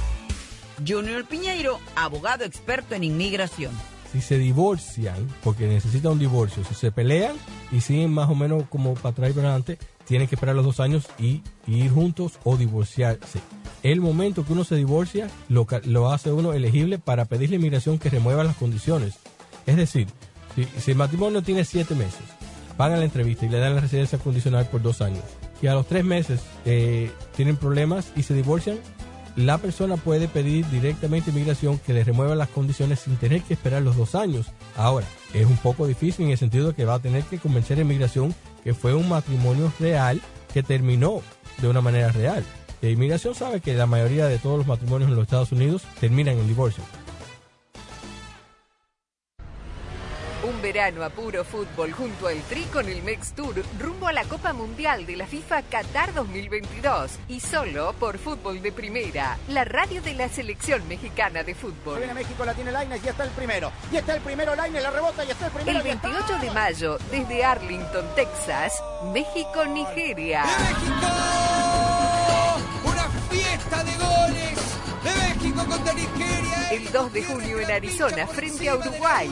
[0.85, 3.71] Junior Piñeiro, abogado experto en inmigración.
[4.11, 7.35] Si se divorcian, porque necesitan un divorcio, si se pelean
[7.71, 10.65] y siguen más o menos como para atrás y para adelante, tienen que esperar los
[10.65, 13.39] dos años y, ir juntos o divorciarse.
[13.83, 17.97] El momento que uno se divorcia lo, lo hace uno elegible para pedir la inmigración
[17.97, 19.15] que remueva las condiciones.
[19.65, 20.07] Es decir,
[20.55, 22.25] si, si el matrimonio tiene siete meses,
[22.77, 25.23] van a la entrevista y le dan la residencia condicional por dos años.
[25.61, 28.79] Y a los tres meses eh, tienen problemas y se divorcian,
[29.35, 33.81] la persona puede pedir directamente inmigración que le remueva las condiciones sin tener que esperar
[33.81, 34.47] los dos años.
[34.75, 37.77] Ahora, es un poco difícil en el sentido de que va a tener que convencer
[37.77, 40.21] a inmigración que fue un matrimonio real
[40.53, 41.21] que terminó
[41.61, 42.43] de una manera real.
[42.81, 46.37] La inmigración sabe que la mayoría de todos los matrimonios en los Estados Unidos terminan
[46.37, 46.83] en divorcio.
[50.43, 54.23] Un verano a puro fútbol junto al Tri con el Mex Tour rumbo a la
[54.23, 60.01] Copa Mundial de la FIFA Qatar 2022 y solo por Fútbol de Primera, la radio
[60.01, 61.99] de la selección mexicana de fútbol.
[61.99, 63.71] Viene México, la tiene Lainez, ya está el primero.
[63.91, 65.77] Y está el primero, Lainez, la rebota, y está el primero.
[65.77, 68.81] El 28 de mayo, desde Arlington, Texas,
[69.13, 70.43] México-Nigeria.
[72.83, 74.20] Una fiesta de de
[75.51, 76.71] México contra Nigeria.
[76.71, 79.29] El 2 de junio en Arizona, frente a Uruguay.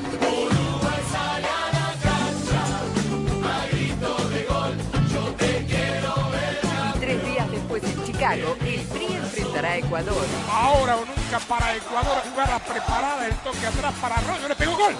[6.95, 10.25] Y tres días después en Chicago, el Tri enfrentará a Ecuador.
[10.51, 14.95] Ahora o nunca para Ecuador, jugada preparada, el toque atrás para Arroyo, le pegó gol.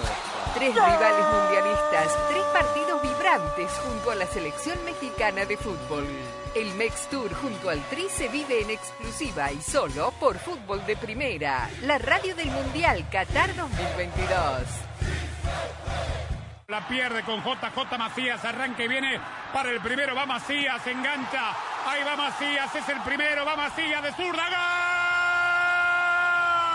[0.54, 6.06] Tres rivales mundialistas, tres partidos vibrantes junto a la selección mexicana de fútbol.
[6.54, 10.96] El Mex Tour junto al Tri se vive en exclusiva y solo por Fútbol de
[10.96, 14.66] Primera, la radio del Mundial Qatar 2022.
[16.66, 19.20] La pierde con JJ Macías, arranca y viene
[19.52, 21.50] para el primero, va Macías, engancha,
[21.86, 25.29] ahí va Macías, es el primero, va Macías de zurda, ¡gol!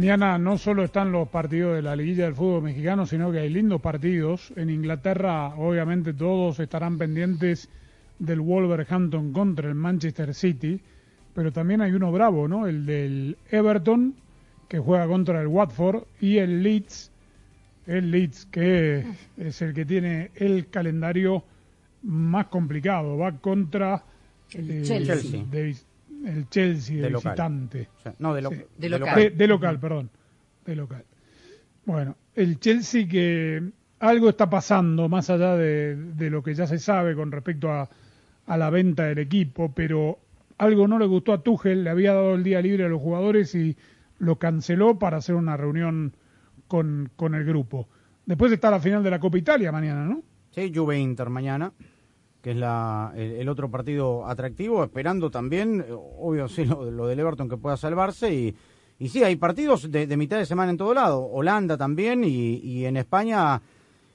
[0.00, 3.50] Mañana no solo están los partidos de la liguilla del fútbol mexicano, sino que hay
[3.50, 4.50] lindos partidos.
[4.56, 7.68] En Inglaterra, obviamente, todos estarán pendientes
[8.18, 10.80] del Wolverhampton contra el Manchester City,
[11.34, 12.66] pero también hay uno bravo, ¿no?
[12.66, 14.14] El del Everton,
[14.68, 17.10] que juega contra el Watford, y el Leeds,
[17.86, 19.04] el Leeds, que
[19.36, 21.44] es el que tiene el calendario
[22.04, 23.18] más complicado.
[23.18, 24.02] Va contra
[24.54, 25.44] El Chelsea.
[25.50, 25.76] de-
[26.26, 27.32] el Chelsea de, De local.
[27.32, 27.88] visitante.
[27.98, 28.62] O sea, no, de lo- Sí.
[28.78, 29.14] de local.
[29.16, 30.10] De, de local, perdón.
[30.66, 31.04] De local.
[31.84, 33.62] Bueno, el Chelsea que
[34.00, 37.88] algo está pasando más allá de, de lo que ya se sabe con respecto a,
[38.46, 40.18] a la venta del equipo, pero
[40.58, 43.54] algo no le gustó a Tuchel, le había dado el día libre a los jugadores
[43.54, 43.76] y
[44.18, 46.14] lo canceló para hacer una reunión
[46.68, 47.88] con, con el grupo.
[48.26, 50.22] Después está la final de la Copa Italia mañana, ¿no?
[50.50, 51.72] Sí, Juve Inter mañana,
[52.42, 57.48] que es la, el, otro partido atractivo, esperando también, obvio, sí, lo, lo del Everton
[57.48, 58.32] que pueda salvarse.
[58.32, 58.56] Y,
[58.98, 61.22] y sí, hay partidos de, de mitad de semana en todo lado.
[61.22, 63.60] Holanda también y, y en España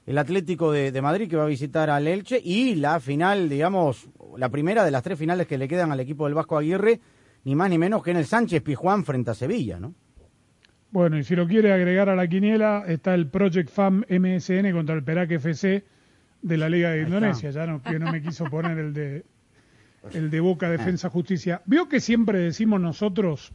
[0.06, 4.08] el Atlético de, de Madrid que va a visitar al Elche y la final, digamos,
[4.36, 7.00] la primera de las tres finales que le quedan al equipo del Vasco Aguirre,
[7.44, 9.94] ni más ni menos que en el Sánchez Pijuán frente a Sevilla, ¿no?
[10.90, 14.94] Bueno, y si lo quiere agregar a la quiniela, está el Project FAM MSN contra
[14.94, 15.84] el Perak FC
[16.46, 17.50] de la Liga de Indonesia.
[17.50, 19.24] Ya no, que no me quiso poner el de
[20.14, 21.62] el de Boca Defensa Justicia.
[21.66, 23.52] Vio que siempre decimos nosotros,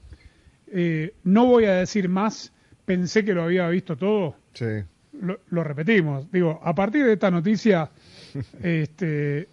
[0.67, 2.51] eh, no voy a decir más,
[2.85, 4.35] pensé que lo había visto todo.
[4.53, 4.83] Sí.
[5.21, 6.29] Lo, lo repetimos.
[6.31, 7.89] Digo, a partir de esta noticia,
[8.61, 9.47] este,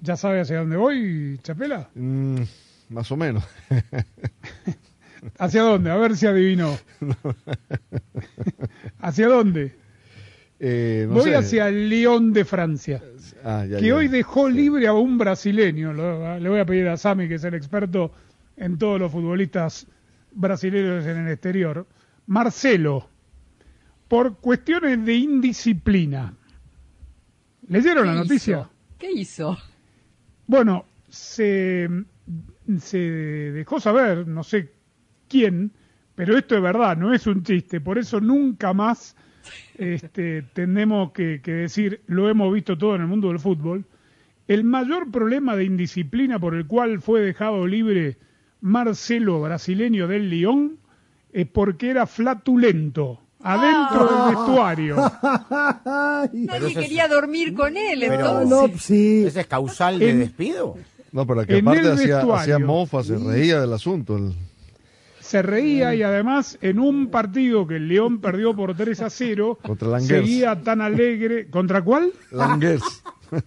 [0.00, 1.88] ¿ya sabe hacia dónde voy, Chapela?
[1.94, 2.42] Mm,
[2.90, 3.44] más o menos.
[5.38, 5.90] ¿Hacia dónde?
[5.90, 6.76] A ver si adivinó.
[8.98, 9.81] ¿Hacia dónde?
[10.64, 11.34] Eh, no Voy sé.
[11.36, 13.02] hacia el Lyon de Francia,
[13.42, 13.96] Ah, ya, que ya.
[13.96, 15.92] hoy dejó libre a un brasileño.
[15.92, 18.12] Le voy a pedir a Sami, que es el experto
[18.56, 19.88] en todos los futbolistas
[20.30, 21.84] brasileños en el exterior,
[22.28, 23.08] Marcelo,
[24.06, 26.32] por cuestiones de indisciplina.
[27.66, 28.58] ¿Leyeron la ¿Qué noticia?
[28.58, 28.70] hizo?
[28.98, 29.58] ¿Qué hizo?
[30.46, 31.88] Bueno, se,
[32.78, 34.70] se dejó saber, no sé
[35.28, 35.72] quién,
[36.14, 39.16] pero esto es verdad, no es un chiste, por eso nunca más
[39.78, 43.84] este, tenemos que, que decir, lo hemos visto todo en el mundo del fútbol,
[44.48, 48.16] el mayor problema de indisciplina por el cual fue dejado libre
[48.60, 50.78] Marcelo, brasileño del Lyon,
[51.32, 54.26] es porque era flatulento adentro Ah.
[54.26, 54.96] del vestuario.
[56.32, 59.26] Nadie es- quería dormir con él, Pero- entonces.
[59.26, 60.76] ¿Ese es causal de En- despido?
[61.12, 62.34] No, pero que aparte el hacía, vestuario.
[62.34, 64.16] hacía mofa, se reía del asunto.
[64.16, 64.32] el-
[65.32, 69.60] se reía y además en un partido que el León perdió por 3 a 0,
[69.62, 71.48] Contra seguía tan alegre.
[71.48, 72.12] ¿Contra cuál?
[72.30, 73.02] Langers.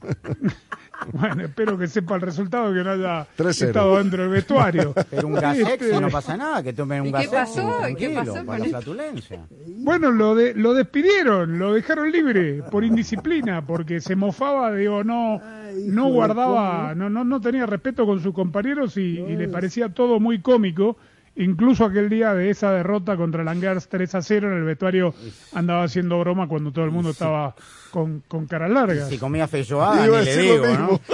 [1.12, 3.68] Bueno, espero que sepa el resultado que no haya 3-0.
[3.68, 4.94] estado dentro del vestuario.
[5.12, 7.90] Pero un gasex Este, no pasa nada, que tomen un ¿Y qué pasó?
[7.90, 9.46] ¿Y qué pasó para la flatulencia.
[9.50, 15.42] Bueno, lo, de, lo despidieron, lo dejaron libre por indisciplina, porque se mofaba, digo, no,
[15.76, 20.20] no guardaba, no, no, no tenía respeto con sus compañeros y, y le parecía todo
[20.22, 20.98] muy cómico.
[21.38, 25.14] Incluso aquel día de esa derrota contra Langers 3 a 0 en el vestuario
[25.54, 27.56] andaba haciendo broma cuando todo el mundo estaba
[27.92, 29.10] con, con caras largas.
[29.10, 30.68] Si comía feijoada, ni le digo.
[30.68, 31.02] ¿no?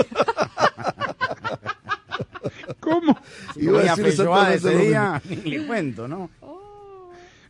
[2.80, 3.18] ¿Cómo?
[3.56, 6.30] Si comía feijoada ese día, ni le cuento, ¿no?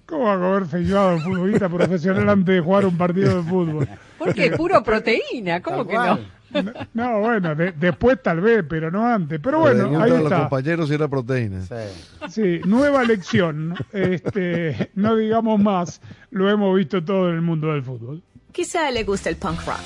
[0.06, 3.88] ¿Cómo va a comer feijoada un futbolista profesional antes de jugar un partido de fútbol?
[4.18, 6.20] Porque puro proteína, ¿cómo que no?
[6.54, 9.40] No, no, bueno, de- después tal vez, pero no antes.
[9.42, 10.40] Pero bueno, ahí a los está.
[10.42, 11.62] compañeros y era proteína.
[11.62, 12.30] Sí.
[12.30, 13.76] Sí, nueva lección.
[13.94, 18.22] Este, no digamos más, lo hemos visto todo en el mundo del fútbol.
[18.52, 19.80] Quizá le guste el punk rock,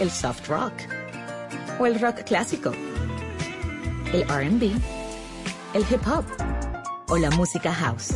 [0.00, 0.72] el soft rock
[1.78, 2.72] o el rock clásico,
[4.12, 4.72] el RB,
[5.74, 6.24] el hip hop
[7.08, 8.14] o la música house,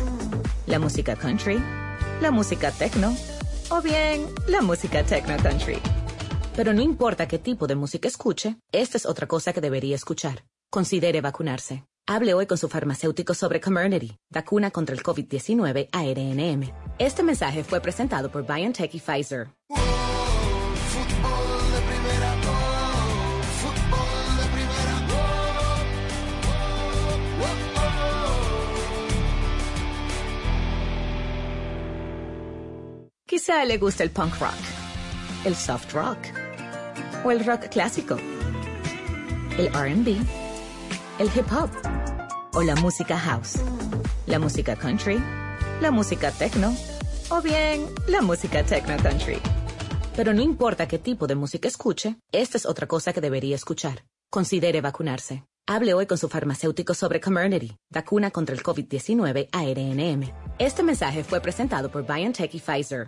[0.67, 1.59] la música country,
[2.21, 3.15] la música techno
[3.69, 5.77] o bien la música techno country.
[6.55, 10.45] Pero no importa qué tipo de música escuche, esta es otra cosa que debería escuchar.
[10.71, 11.83] Considere vacunarse.
[12.07, 16.71] Hable hoy con su farmacéutico sobre Comirnaty, vacuna contra el COVID-19 ARNM.
[16.97, 19.49] Este mensaje fue presentado por BioNTech y Pfizer.
[33.25, 34.53] Quizá le guste el punk rock,
[35.43, 36.44] el soft rock
[37.25, 38.17] o el rock clásico,
[39.57, 40.15] el RB,
[41.17, 41.71] el hip hop
[42.53, 43.55] o la música house,
[44.27, 45.19] la música country,
[45.81, 46.75] la música techno
[47.29, 49.39] o bien la música techno country.
[50.15, 54.05] Pero no importa qué tipo de música escuche, esta es otra cosa que debería escuchar.
[54.29, 55.43] Considere vacunarse.
[55.67, 60.31] Hable hoy con su farmacéutico sobre Comirnaty, vacuna contra el COVID-19 ARNM.
[60.59, 63.07] Este mensaje fue presentado por BioNTech y Pfizer.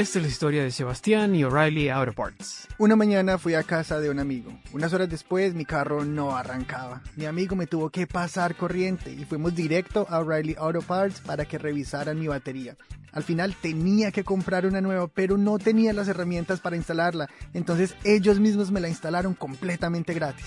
[0.00, 2.66] Esta es la historia de Sebastián y O'Reilly Auto Parts.
[2.78, 4.50] Una mañana fui a casa de un amigo.
[4.72, 7.02] Unas horas después mi carro no arrancaba.
[7.16, 11.44] Mi amigo me tuvo que pasar corriente y fuimos directo a O'Reilly Auto Parts para
[11.44, 12.78] que revisaran mi batería.
[13.12, 17.28] Al final tenía que comprar una nueva, pero no tenía las herramientas para instalarla.
[17.52, 20.46] Entonces ellos mismos me la instalaron completamente gratis.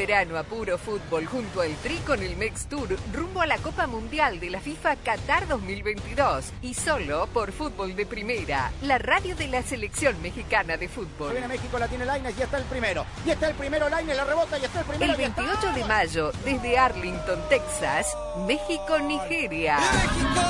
[0.00, 3.86] Verano a puro fútbol junto al Tri con el Mex Tour rumbo a la Copa
[3.86, 9.48] Mundial de la FIFA Qatar 2022 y solo por Fútbol de Primera, la radio de
[9.48, 11.32] la selección mexicana de fútbol.
[11.32, 13.04] Viene México, la tiene Lainez y está el primero.
[13.26, 15.12] Y está el primero Lainez, la rebota y está el primero.
[15.12, 19.76] El 28 de mayo, desde Arlington, Texas, México-Nigeria.
[19.76, 20.40] ¡México!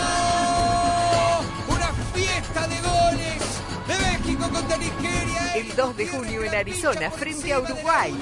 [1.70, 3.42] ¡Una fiesta de goles!
[3.88, 5.54] ¡De México contra Nigeria!
[5.56, 8.14] El 2 de junio en Arizona, frente a Uruguay.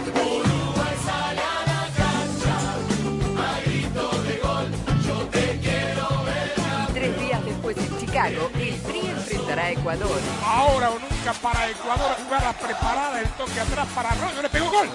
[6.95, 10.21] Tres días después en Chicago, el Tri enfrentará a Ecuador.
[10.45, 14.89] Ahora o nunca para Ecuador, jugada preparada, el toque atrás para Arroyo, le pegó gol.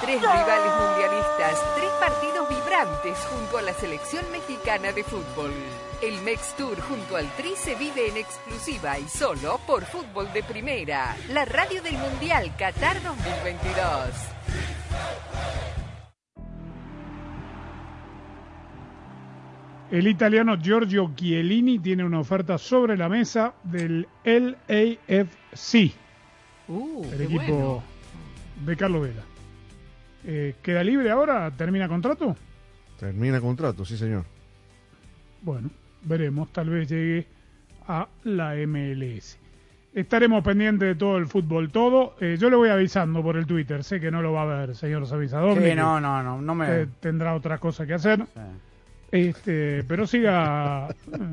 [0.00, 5.52] Tres rivales mundialistas, tres partidos vibrantes junto a la selección mexicana de fútbol.
[6.02, 10.42] El Mex Tour junto al Tri se vive en exclusiva y solo por Fútbol de
[10.42, 14.08] Primera, la radio del Mundial Qatar 2022.
[19.92, 25.92] El italiano Giorgio Chiellini tiene una oferta sobre la mesa del LAFC,
[26.68, 27.82] Uh, el equipo bueno.
[28.64, 29.22] de Carlos Vela.
[30.24, 31.50] Eh, ¿Queda libre ahora?
[31.50, 32.34] ¿Termina contrato?
[32.98, 34.24] Termina contrato, sí señor.
[35.42, 35.68] Bueno,
[36.04, 36.50] veremos.
[36.52, 37.26] Tal vez llegue
[37.86, 39.38] a la MLS.
[39.92, 42.16] Estaremos pendientes de todo el fútbol, todo.
[42.18, 43.84] Eh, yo le voy avisando por el Twitter.
[43.84, 45.58] Sé que no lo va a ver, señor avisador.
[45.58, 46.86] Sí, no, no, no, no me...
[47.00, 48.24] tendrá otra cosa que hacer.
[49.12, 50.88] Este, pero siga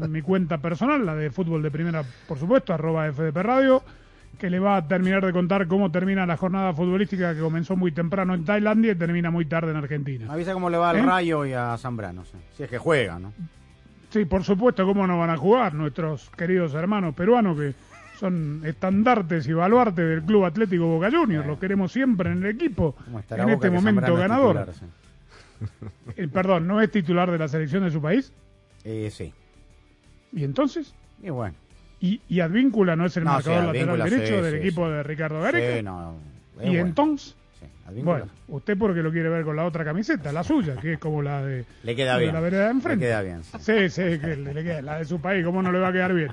[0.10, 3.82] mi cuenta personal, la de fútbol de primera, por supuesto, arroba FDP Radio,
[4.38, 7.94] que le va a terminar de contar cómo termina la jornada futbolística que comenzó muy
[7.94, 10.32] temprano en Tailandia y termina muy tarde en Argentina.
[10.32, 11.04] Avisa cómo le va al ¿Eh?
[11.04, 12.38] Rayo y a Zambrano, sí.
[12.58, 13.32] si es que juega, ¿no?
[14.10, 17.74] Sí, por supuesto, cómo no van a jugar nuestros queridos hermanos peruanos que
[18.20, 21.48] son estandartes y baluartes del Club Atlético Boca Juniors.
[21.48, 24.58] Los queremos siempre en el equipo, en Boca este momento Zambrano ganador.
[24.58, 24.86] titular, sí.
[26.16, 28.32] Eh, perdón, ¿no es titular de la selección de su país?
[28.84, 29.34] Eh, sí.
[30.34, 30.94] ¿Y entonces?
[31.22, 31.56] Y bueno.
[32.02, 34.90] ¿Y, y Advíncula no es el No, marcador sí, lateral derecho sí, del sí, equipo
[34.90, 35.78] de Ricardo Gareca?
[35.78, 36.16] Sí, no,
[36.62, 36.80] ¿Y bueno.
[36.88, 37.36] entonces?
[38.04, 41.24] Bueno, usted porque lo quiere ver con la otra camiseta, la suya, que es como
[41.24, 42.34] la de, Le queda bien.
[42.36, 43.04] la vereda de enfrente.
[43.06, 43.44] Le queda bien.
[43.44, 43.58] sí.
[43.60, 45.92] Sí, sí, que le, le queda la de su país, ¿cómo no le va a
[45.92, 46.30] quedar bien?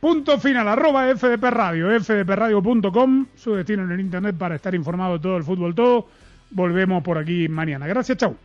[0.00, 5.20] Punto final, arroba FDP Radio, fdpradio.com, su destino en el internet para estar informado de
[5.20, 6.08] todo el fútbol todo.
[6.50, 7.86] Volvemos por aquí mañana.
[7.86, 8.36] Gracias, chau.